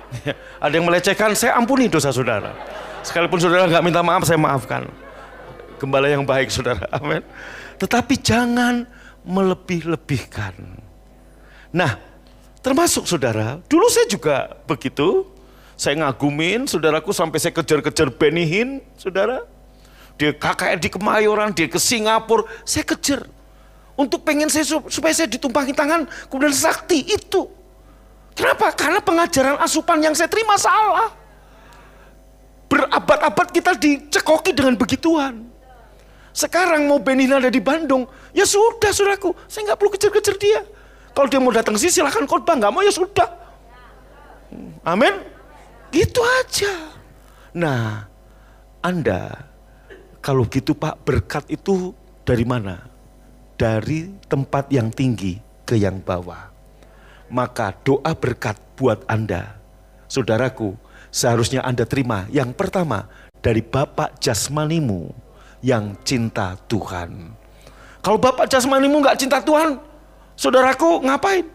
Ada 0.62 0.74
yang 0.78 0.86
melecehkan, 0.86 1.34
saya 1.34 1.58
ampuni 1.58 1.90
dosa 1.90 2.14
saudara. 2.14 2.54
Sekalipun 3.02 3.42
saudara 3.42 3.66
nggak 3.66 3.82
minta 3.82 4.06
maaf, 4.06 4.22
saya 4.22 4.38
maafkan 4.38 4.86
gembala 5.82 6.06
yang 6.06 6.22
baik 6.22 6.54
saudara. 6.54 6.86
Amin. 6.94 7.26
Tetapi 7.82 8.14
jangan 8.22 8.86
melebih-lebihkan. 9.26 10.54
Nah, 11.74 11.98
termasuk 12.62 13.10
saudara, 13.10 13.58
dulu 13.66 13.90
saya 13.90 14.06
juga 14.06 14.54
begitu. 14.70 15.26
Saya 15.74 15.98
ngagumin 15.98 16.70
saudaraku 16.70 17.10
sampai 17.10 17.42
saya 17.42 17.58
kejar-kejar 17.58 18.14
Benihin, 18.14 18.86
saudara. 18.94 19.42
Dia 20.14 20.30
KKR 20.30 20.78
di 20.78 20.94
Kemayoran, 20.94 21.50
dia 21.50 21.66
ke 21.66 21.82
Singapura, 21.82 22.46
saya 22.62 22.86
kejar. 22.86 23.26
Untuk 23.98 24.22
pengen 24.22 24.46
saya 24.46 24.62
supaya 24.86 25.14
saya 25.18 25.26
ditumpangi 25.26 25.74
tangan, 25.74 26.06
kemudian 26.30 26.54
sakti 26.54 27.02
itu. 27.10 27.50
Kenapa? 28.38 28.70
Karena 28.78 29.02
pengajaran 29.02 29.58
asupan 29.58 30.00
yang 30.06 30.14
saya 30.14 30.30
terima 30.30 30.54
salah. 30.62 31.12
Berabad-abad 32.70 33.48
kita 33.52 33.76
dicekoki 33.76 34.56
dengan 34.56 34.78
begituan. 34.80 35.51
Sekarang 36.32 36.88
mau 36.88 37.00
Benin 37.04 37.36
ada 37.36 37.52
di 37.52 37.60
Bandung, 37.60 38.08
ya 38.32 38.48
sudah 38.48 38.92
saudaraku, 38.96 39.36
saya 39.52 39.72
nggak 39.72 39.78
perlu 39.80 39.92
kejar-kejar 39.92 40.36
dia. 40.40 40.60
Kalau 41.12 41.28
dia 41.28 41.40
mau 41.44 41.52
datang 41.52 41.76
sini 41.76 41.92
silahkan 41.92 42.24
khotbah, 42.24 42.56
nggak 42.56 42.72
mau 42.72 42.80
ya 42.80 42.92
sudah. 42.92 43.28
Amin. 44.88 45.12
Gitu 45.92 46.24
aja. 46.24 46.72
Nah, 47.52 48.08
Anda 48.80 49.52
kalau 50.24 50.48
gitu 50.48 50.72
Pak 50.72 51.04
berkat 51.04 51.46
itu 51.52 51.92
dari 52.24 52.48
mana? 52.48 52.88
Dari 53.60 54.08
tempat 54.26 54.72
yang 54.72 54.90
tinggi 54.90 55.38
ke 55.68 55.76
yang 55.76 56.00
bawah. 56.00 56.50
Maka 57.28 57.76
doa 57.84 58.16
berkat 58.16 58.58
buat 58.80 59.04
Anda, 59.06 59.60
saudaraku, 60.08 60.76
seharusnya 61.12 61.62
Anda 61.62 61.84
terima 61.84 62.26
yang 62.32 62.56
pertama 62.56 63.08
dari 63.42 63.62
Bapak 63.62 64.18
jasmanimu 64.22 65.31
yang 65.62 65.94
cinta 66.02 66.58
Tuhan. 66.66 67.38
Kalau 68.02 68.18
bapak 68.18 68.50
jasmanimu 68.50 69.02
nggak 69.02 69.18
cinta 69.18 69.38
Tuhan, 69.42 69.78
saudaraku 70.34 71.06
ngapain? 71.06 71.46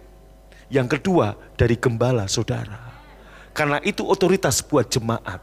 Yang 0.71 0.99
kedua 0.99 1.35
dari 1.59 1.75
gembala 1.75 2.31
saudara. 2.31 2.95
Karena 3.51 3.83
itu 3.83 4.07
otoritas 4.07 4.63
buat 4.63 4.87
jemaat. 4.87 5.43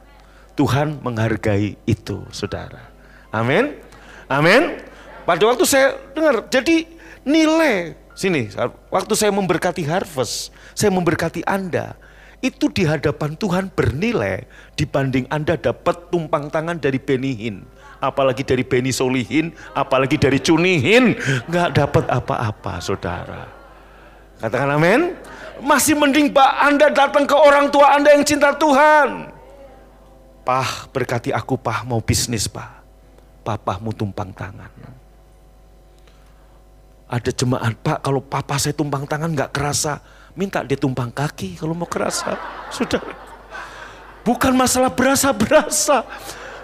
Tuhan 0.53 1.01
menghargai 1.01 1.75
itu 1.83 2.23
saudara. 2.31 2.91
Amin. 3.33 3.73
Amin. 4.29 4.79
Pada 5.25 5.43
waktu 5.49 5.65
saya 5.65 5.97
dengar, 6.13 6.45
jadi 6.47 6.85
nilai 7.25 7.97
sini 8.13 8.53
waktu 8.93 9.13
saya 9.17 9.33
memberkati 9.33 9.81
harvest, 9.87 10.53
saya 10.77 10.93
memberkati 10.93 11.41
Anda, 11.47 11.97
itu 12.43 12.69
di 12.69 12.85
hadapan 12.85 13.33
Tuhan 13.39 13.71
bernilai 13.73 14.45
dibanding 14.77 15.25
Anda 15.31 15.57
dapat 15.57 16.11
tumpang 16.13 16.51
tangan 16.51 16.77
dari 16.77 16.99
benihin 17.01 17.65
apalagi 18.03 18.43
dari 18.43 18.67
Beni 18.67 18.91
Solihin, 18.91 19.55
apalagi 19.71 20.19
dari 20.19 20.43
Cunihin, 20.43 21.15
nggak 21.47 21.69
dapat 21.79 22.05
apa-apa, 22.11 22.83
saudara. 22.83 23.47
Katakan 24.43 24.75
amin. 24.75 25.15
Masih 25.63 25.95
mending 25.95 26.35
Pak 26.35 26.51
Anda 26.59 26.91
datang 26.91 27.23
ke 27.23 27.31
orang 27.31 27.71
tua 27.71 27.95
Anda 27.95 28.11
yang 28.11 28.27
cinta 28.27 28.51
Tuhan. 28.51 29.31
Pah, 30.43 30.91
berkati 30.91 31.31
aku 31.31 31.55
pah 31.55 31.87
mau 31.87 32.03
bisnis 32.03 32.51
pah. 32.51 32.83
Papahmu 33.47 33.95
tumpang 33.95 34.35
tangan. 34.35 34.67
Ada 37.07 37.31
jemaat, 37.31 37.79
Pak 37.79 38.03
kalau 38.03 38.19
papa 38.19 38.59
saya 38.59 38.75
tumpang 38.75 39.07
tangan 39.07 39.31
nggak 39.31 39.55
kerasa. 39.55 40.03
Minta 40.35 40.65
dia 40.67 40.75
tumpang 40.75 41.07
kaki 41.13 41.55
kalau 41.55 41.71
mau 41.71 41.87
kerasa. 41.87 42.35
Sudah. 42.67 42.99
Bukan 44.27 44.51
masalah 44.55 44.91
berasa-berasa. 44.91 46.03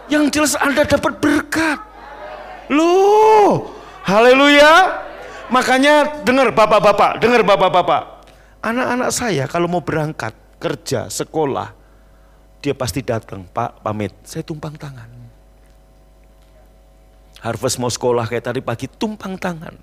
Yang 0.09 0.23
jelas 0.33 0.53
Anda 0.57 0.83
dapat 0.83 1.21
berkat. 1.21 1.79
Loh, 2.73 3.69
haleluya. 4.05 5.05
Makanya 5.49 6.25
dengar 6.25 6.49
bapak-bapak, 6.53 7.21
dengar 7.21 7.41
bapak-bapak. 7.45 8.25
Anak-anak 8.61 9.09
saya 9.13 9.45
kalau 9.45 9.69
mau 9.69 9.81
berangkat 9.81 10.33
kerja, 10.61 11.07
sekolah, 11.09 11.73
dia 12.59 12.75
pasti 12.75 12.99
datang, 13.01 13.47
Pak 13.47 13.81
pamit, 13.81 14.13
saya 14.27 14.43
tumpang 14.43 14.75
tangan. 14.75 15.09
Harvest 17.39 17.79
mau 17.79 17.87
sekolah 17.87 18.27
kayak 18.27 18.51
tadi 18.51 18.59
pagi, 18.59 18.85
tumpang 18.91 19.39
tangan. 19.39 19.73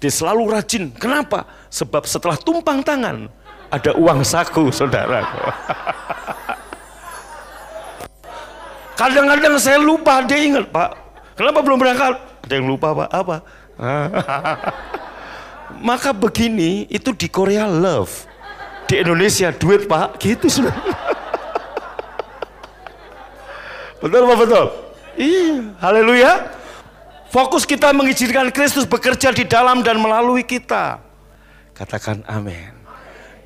Dia 0.00 0.08
selalu 0.08 0.42
rajin, 0.48 0.88
kenapa? 0.96 1.44
Sebab 1.68 2.08
setelah 2.08 2.40
tumpang 2.40 2.80
tangan, 2.80 3.28
ada 3.68 3.92
uang 3.92 4.24
saku 4.24 4.72
saudara. 4.72 5.20
Kadang-kadang 8.98 9.54
saya 9.62 9.78
lupa, 9.78 10.26
dia 10.26 10.42
ingat, 10.42 10.74
Pak, 10.74 10.90
kenapa 11.38 11.62
belum 11.62 11.78
berangkat? 11.78 12.18
Ada 12.42 12.54
yang 12.58 12.66
lupa, 12.66 12.90
Pak, 12.98 13.08
apa? 13.14 13.36
Maka 15.86 16.10
begini, 16.10 16.82
itu 16.90 17.14
di 17.14 17.30
Korea 17.30 17.70
love. 17.70 18.26
Di 18.90 18.98
Indonesia 18.98 19.54
duit, 19.54 19.86
Pak. 19.86 20.18
Gitu 20.18 20.50
sudah. 20.50 20.74
betul, 24.02 24.26
Pak, 24.26 24.36
betul? 24.42 24.66
Iya, 25.14 25.78
haleluya. 25.78 26.32
Fokus 27.30 27.62
kita 27.62 27.94
mengizinkan 27.94 28.50
Kristus 28.50 28.82
bekerja 28.82 29.30
di 29.30 29.46
dalam 29.46 29.86
dan 29.86 30.02
melalui 30.02 30.42
kita. 30.42 30.98
Katakan 31.70 32.26
amin. 32.26 32.74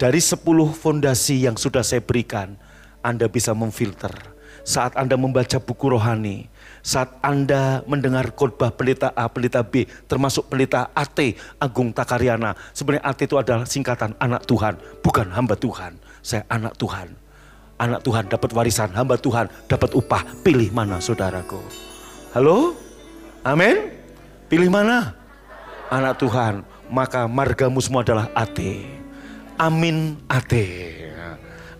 Dari 0.00 0.22
sepuluh 0.24 0.72
fondasi 0.72 1.44
yang 1.44 1.60
sudah 1.60 1.84
saya 1.84 2.00
berikan, 2.00 2.56
Anda 3.04 3.28
bisa 3.28 3.52
memfilter 3.52 4.31
saat 4.62 4.94
Anda 4.94 5.18
membaca 5.18 5.58
buku 5.58 5.94
rohani, 5.94 6.46
saat 6.82 7.10
Anda 7.22 7.82
mendengar 7.86 8.30
khotbah 8.34 8.74
pelita 8.74 9.10
A, 9.14 9.26
pelita 9.26 9.62
B, 9.62 9.86
termasuk 10.06 10.46
pelita 10.50 10.90
AT, 10.94 11.18
Agung 11.58 11.90
Takaryana. 11.90 12.54
Sebenarnya 12.74 13.04
AT 13.06 13.20
itu 13.22 13.36
adalah 13.38 13.66
singkatan 13.66 14.14
anak 14.22 14.46
Tuhan, 14.46 14.78
bukan 15.02 15.26
hamba 15.34 15.58
Tuhan. 15.58 15.98
Saya 16.22 16.46
anak 16.50 16.78
Tuhan. 16.78 17.14
Anak 17.82 18.06
Tuhan 18.06 18.30
dapat 18.30 18.50
warisan, 18.54 18.94
hamba 18.94 19.18
Tuhan 19.18 19.50
dapat 19.66 19.90
upah. 19.98 20.22
Pilih 20.46 20.70
mana 20.70 21.02
saudaraku? 21.02 21.58
Halo? 22.30 22.78
Amin? 23.42 23.90
Pilih 24.46 24.70
mana? 24.70 25.18
Anak 25.90 26.22
Tuhan. 26.22 26.62
Maka 26.86 27.26
margamu 27.26 27.82
semua 27.82 28.06
adalah 28.06 28.30
AT. 28.38 28.58
Amin 29.58 30.14
AT. 30.30 30.54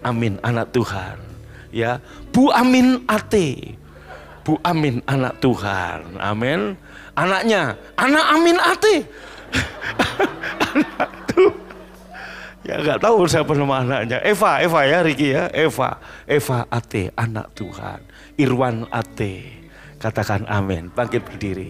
Amin 0.02 0.42
anak 0.42 0.74
Tuhan 0.74 1.31
ya 1.74 1.98
Bu 2.30 2.52
Amin 2.52 3.02
Ate. 3.08 3.74
Bu 4.44 4.60
Amin 4.62 5.00
anak 5.08 5.40
Tuhan. 5.40 6.20
Amin. 6.20 6.76
Anaknya 7.16 7.74
anak 7.96 8.24
Amin 8.36 8.58
Ate. 8.60 8.96
Anak 10.72 11.12
tuh 11.28 11.52
ya 12.64 12.80
nggak 12.80 13.04
tahu 13.04 13.28
siapa 13.28 13.52
nama 13.52 13.84
anaknya. 13.84 14.24
Eva 14.24 14.64
Eva 14.64 14.80
ya 14.88 14.98
Riki 15.04 15.28
ya. 15.34 15.52
Eva 15.52 16.00
Eva 16.24 16.64
Ate 16.72 17.12
anak 17.18 17.52
Tuhan. 17.52 18.00
Irwan 18.40 18.88
Ate. 18.88 19.62
Katakan 20.00 20.48
amin. 20.48 20.90
Bangkit 20.90 21.22
berdiri. 21.22 21.68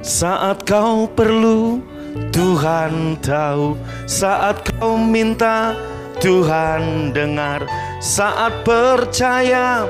Saat 0.00 0.64
kau 0.64 1.08
perlu 1.10 1.82
Tuhan 2.30 3.18
tahu. 3.20 3.76
Saat 4.06 4.64
kau 4.76 4.96
minta 4.96 5.74
Tuhan 6.20 7.16
dengar 7.16 7.64
saat 7.98 8.60
percaya 8.62 9.88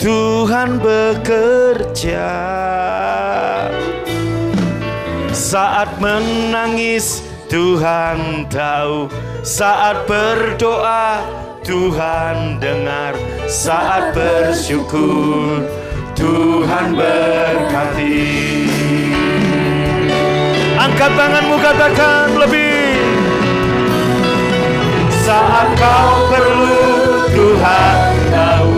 Tuhan 0.00 0.80
bekerja 0.80 2.34
Saat 5.32 5.96
menangis 6.00 7.22
Tuhan 7.46 8.48
tahu 8.48 9.06
Saat 9.44 10.08
berdoa 10.08 11.22
Tuhan 11.62 12.58
dengar 12.58 13.14
Saat 13.46 14.16
bersyukur 14.16 15.62
Tuhan 16.22 16.94
berkati. 16.94 18.30
Angkat 20.78 21.12
tanganmu 21.18 21.56
katakan 21.58 22.28
lebih. 22.36 22.71
Saat 25.32 25.68
kau 25.80 26.28
perlu 26.28 26.84
Tuhan 27.32 28.12
tahu. 28.28 28.68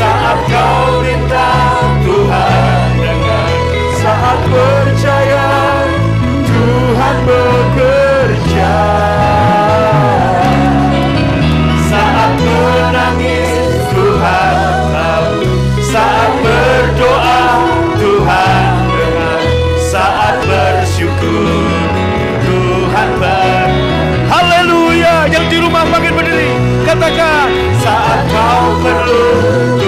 Saat 0.00 0.38
kau 0.48 1.04
minta 1.04 1.52
Tuhan 2.00 2.88
dengar. 3.04 3.52
Saat 4.00 4.40
percaya 4.48 5.48
Tuhan 6.48 7.16
bekerja. 7.28 8.80
Kau 29.10 29.79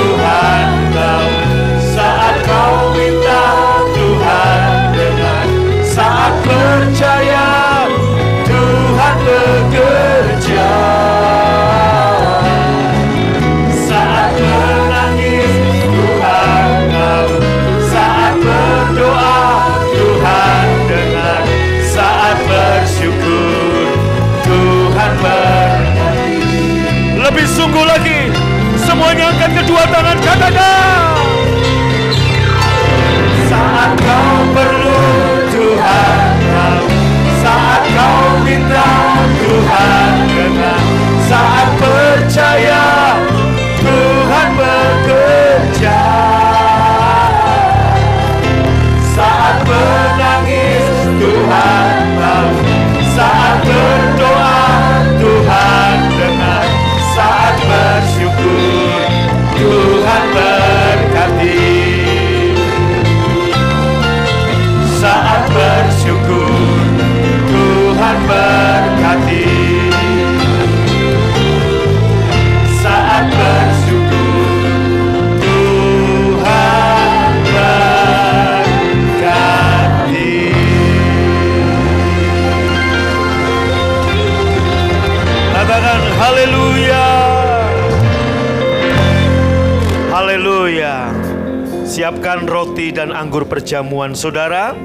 dan 93.02 93.10
anggur 93.10 93.50
perjamuan 93.50 94.14
saudara. 94.14 94.78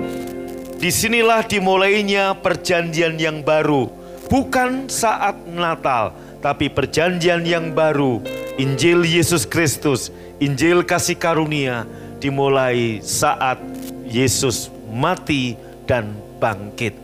Di 0.82 0.90
sinilah 0.90 1.46
dimulainya 1.46 2.34
perjanjian 2.34 3.14
yang 3.22 3.46
baru. 3.46 3.94
Bukan 4.26 4.90
saat 4.90 5.38
Natal, 5.46 6.18
tapi 6.42 6.66
perjanjian 6.66 7.46
yang 7.46 7.78
baru. 7.78 8.26
Injil 8.58 9.06
Yesus 9.06 9.46
Kristus, 9.46 10.10
Injil 10.42 10.82
kasih 10.82 11.14
karunia 11.14 11.86
dimulai 12.18 13.06
saat 13.06 13.62
Yesus 14.10 14.74
mati 14.90 15.54
dan 15.86 16.18
bangkit. 16.42 16.98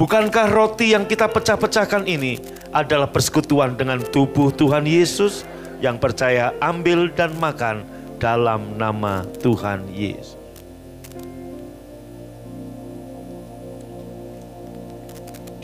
Bukankah 0.00 0.48
roti 0.48 0.96
yang 0.96 1.04
kita 1.04 1.28
pecah-pecahkan 1.28 2.08
ini 2.08 2.40
adalah 2.72 3.12
persekutuan 3.12 3.76
dengan 3.76 4.00
tubuh 4.00 4.48
Tuhan 4.48 4.88
Yesus 4.88 5.44
yang 5.84 6.00
percaya 6.00 6.56
ambil 6.64 7.12
dan 7.12 7.36
makan 7.36 7.84
dalam 8.16 8.80
nama 8.80 9.28
Tuhan 9.44 9.92
Yesus. 9.92 10.37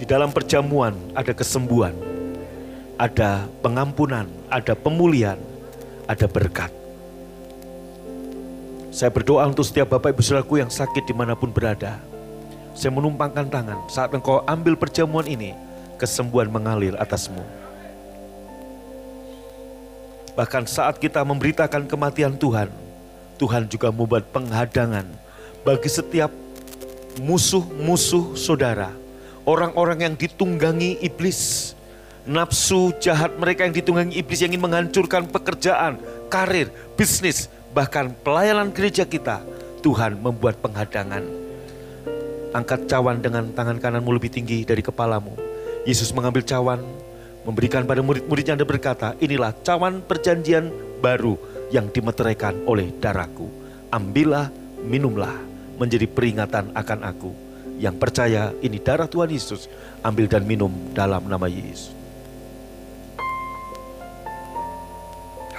Di 0.05 0.13
dalam 0.13 0.29
perjamuan 0.29 0.93
ada 1.17 1.33
kesembuhan, 1.33 1.97
ada 3.01 3.49
pengampunan, 3.65 4.29
ada 4.53 4.77
pemulihan, 4.77 5.41
ada 6.05 6.29
berkat. 6.29 6.69
Saya 8.93 9.09
berdoa 9.09 9.49
untuk 9.49 9.65
setiap 9.65 9.97
Bapak 9.97 10.13
Ibu 10.13 10.21
Saudaraku 10.21 10.61
yang 10.61 10.69
sakit 10.69 11.09
di 11.09 11.17
mana 11.17 11.33
pun 11.33 11.49
berada. 11.49 12.05
Saya 12.77 12.93
menumpangkan 12.93 13.49
tangan 13.49 13.81
saat 13.89 14.13
engkau 14.13 14.45
ambil 14.45 14.77
perjamuan 14.77 15.25
ini, 15.25 15.57
kesembuhan 15.97 16.53
mengalir 16.53 16.93
atasmu. 17.01 17.41
Bahkan 20.37 20.69
saat 20.69 21.01
kita 21.01 21.25
memberitakan 21.25 21.89
kematian 21.89 22.37
Tuhan, 22.37 22.69
Tuhan 23.41 23.73
juga 23.73 23.89
membuat 23.89 24.29
penghadangan 24.37 25.09
bagi 25.65 25.89
setiap 25.89 26.29
musuh-musuh 27.25 28.37
saudara. 28.37 29.04
Orang-orang 29.45 30.09
yang 30.09 30.15
ditunggangi 30.17 31.05
iblis. 31.05 31.73
Nafsu 32.25 32.97
jahat 32.97 33.37
mereka 33.37 33.69
yang 33.69 33.77
ditunggangi 33.77 34.17
iblis 34.17 34.41
yang 34.41 34.57
ingin 34.57 34.65
menghancurkan 34.65 35.29
pekerjaan, 35.29 36.01
karir, 36.33 36.73
bisnis, 36.97 37.53
bahkan 37.77 38.09
pelayanan 38.25 38.73
gereja 38.73 39.05
kita. 39.05 39.45
Tuhan 39.85 40.17
membuat 40.17 40.57
penghadangan. 40.65 41.21
Angkat 42.57 42.89
cawan 42.89 43.21
dengan 43.21 43.53
tangan 43.53 43.77
kananmu 43.77 44.17
lebih 44.17 44.33
tinggi 44.33 44.65
dari 44.65 44.81
kepalamu. 44.81 45.37
Yesus 45.85 46.17
mengambil 46.17 46.41
cawan, 46.41 46.81
memberikan 47.45 47.85
pada 47.85 48.01
murid-muridnya 48.01 48.57
dan 48.57 48.65
berkata, 48.65 49.13
inilah 49.21 49.53
cawan 49.61 50.01
perjanjian 50.01 50.73
baru 51.05 51.37
yang 51.69 51.93
dimeteraikan 51.93 52.65
oleh 52.65 52.89
darahku. 52.97 53.53
Ambillah, 53.93 54.49
minumlah, 54.81 55.37
menjadi 55.77 56.09
peringatan 56.09 56.73
akan 56.73 57.01
aku. 57.05 57.31
Yang 57.79 57.97
percaya 57.99 58.55
ini 58.63 58.79
darah 58.79 59.11
Tuhan 59.11 59.31
Yesus, 59.31 59.67
ambil 60.05 60.31
dan 60.31 60.47
minum 60.47 60.71
dalam 60.95 61.27
nama 61.27 61.51
Yesus. 61.51 61.91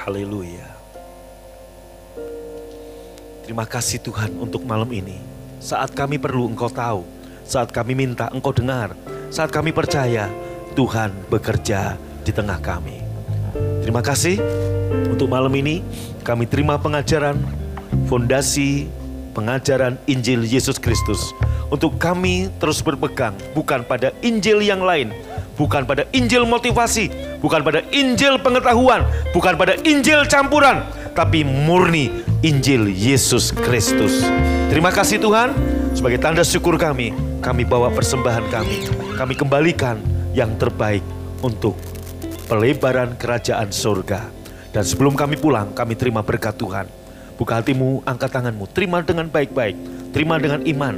Haleluya. 0.05 0.69
Terima 3.45 3.65
kasih 3.65 4.01
Tuhan 4.01 4.37
untuk 4.41 4.65
malam 4.65 4.89
ini. 4.89 5.17
Saat 5.61 5.93
kami 5.93 6.21
perlu 6.21 6.49
engkau 6.49 6.69
tahu, 6.69 7.01
saat 7.45 7.69
kami 7.69 7.93
minta 7.97 8.29
engkau 8.29 8.53
dengar, 8.53 8.93
saat 9.29 9.49
kami 9.53 9.73
percaya 9.73 10.29
Tuhan 10.73 11.13
bekerja 11.29 11.97
di 12.25 12.31
tengah 12.33 12.57
kami. 12.61 13.01
Terima 13.85 14.01
kasih 14.01 14.41
untuk 15.09 15.29
malam 15.29 15.53
ini 15.53 15.85
kami 16.25 16.49
terima 16.49 16.81
pengajaran 16.81 17.37
fondasi 18.09 18.89
pengajaran 19.35 19.99
Injil 20.07 20.47
Yesus 20.47 20.79
Kristus 20.79 21.35
untuk 21.67 21.99
kami 21.99 22.47
terus 22.57 22.79
berpegang 22.79 23.35
bukan 23.51 23.83
pada 23.83 24.15
Injil 24.23 24.63
yang 24.63 24.79
lain, 24.79 25.11
bukan 25.59 25.83
pada 25.83 26.07
Injil 26.15 26.47
motivasi, 26.47 27.11
bukan 27.43 27.59
pada 27.59 27.83
Injil 27.91 28.39
pengetahuan, 28.39 29.03
bukan 29.35 29.59
pada 29.59 29.75
Injil 29.83 30.23
campuran, 30.31 30.87
tapi 31.11 31.43
murni 31.43 32.09
Injil 32.39 32.87
Yesus 32.87 33.51
Kristus. 33.51 34.23
Terima 34.71 34.95
kasih 34.95 35.19
Tuhan, 35.19 35.51
sebagai 35.91 36.23
tanda 36.23 36.47
syukur 36.47 36.79
kami, 36.79 37.11
kami 37.43 37.67
bawa 37.67 37.91
persembahan 37.91 38.47
kami, 38.47 38.87
kami 39.19 39.33
kembalikan 39.35 39.99
yang 40.31 40.55
terbaik 40.55 41.03
untuk 41.43 41.75
pelebaran 42.47 43.19
kerajaan 43.19 43.69
surga. 43.69 44.31
Dan 44.75 44.83
sebelum 44.83 45.15
kami 45.15 45.39
pulang, 45.39 45.71
kami 45.71 45.95
terima 45.95 46.19
berkat 46.19 46.59
Tuhan. 46.59 47.04
Buka 47.35 47.59
hatimu, 47.59 47.99
angkat 48.07 48.31
tanganmu, 48.31 48.65
terima 48.71 49.03
dengan 49.03 49.27
baik-baik, 49.27 49.75
terima 50.15 50.39
dengan 50.39 50.63
iman. 50.63 50.95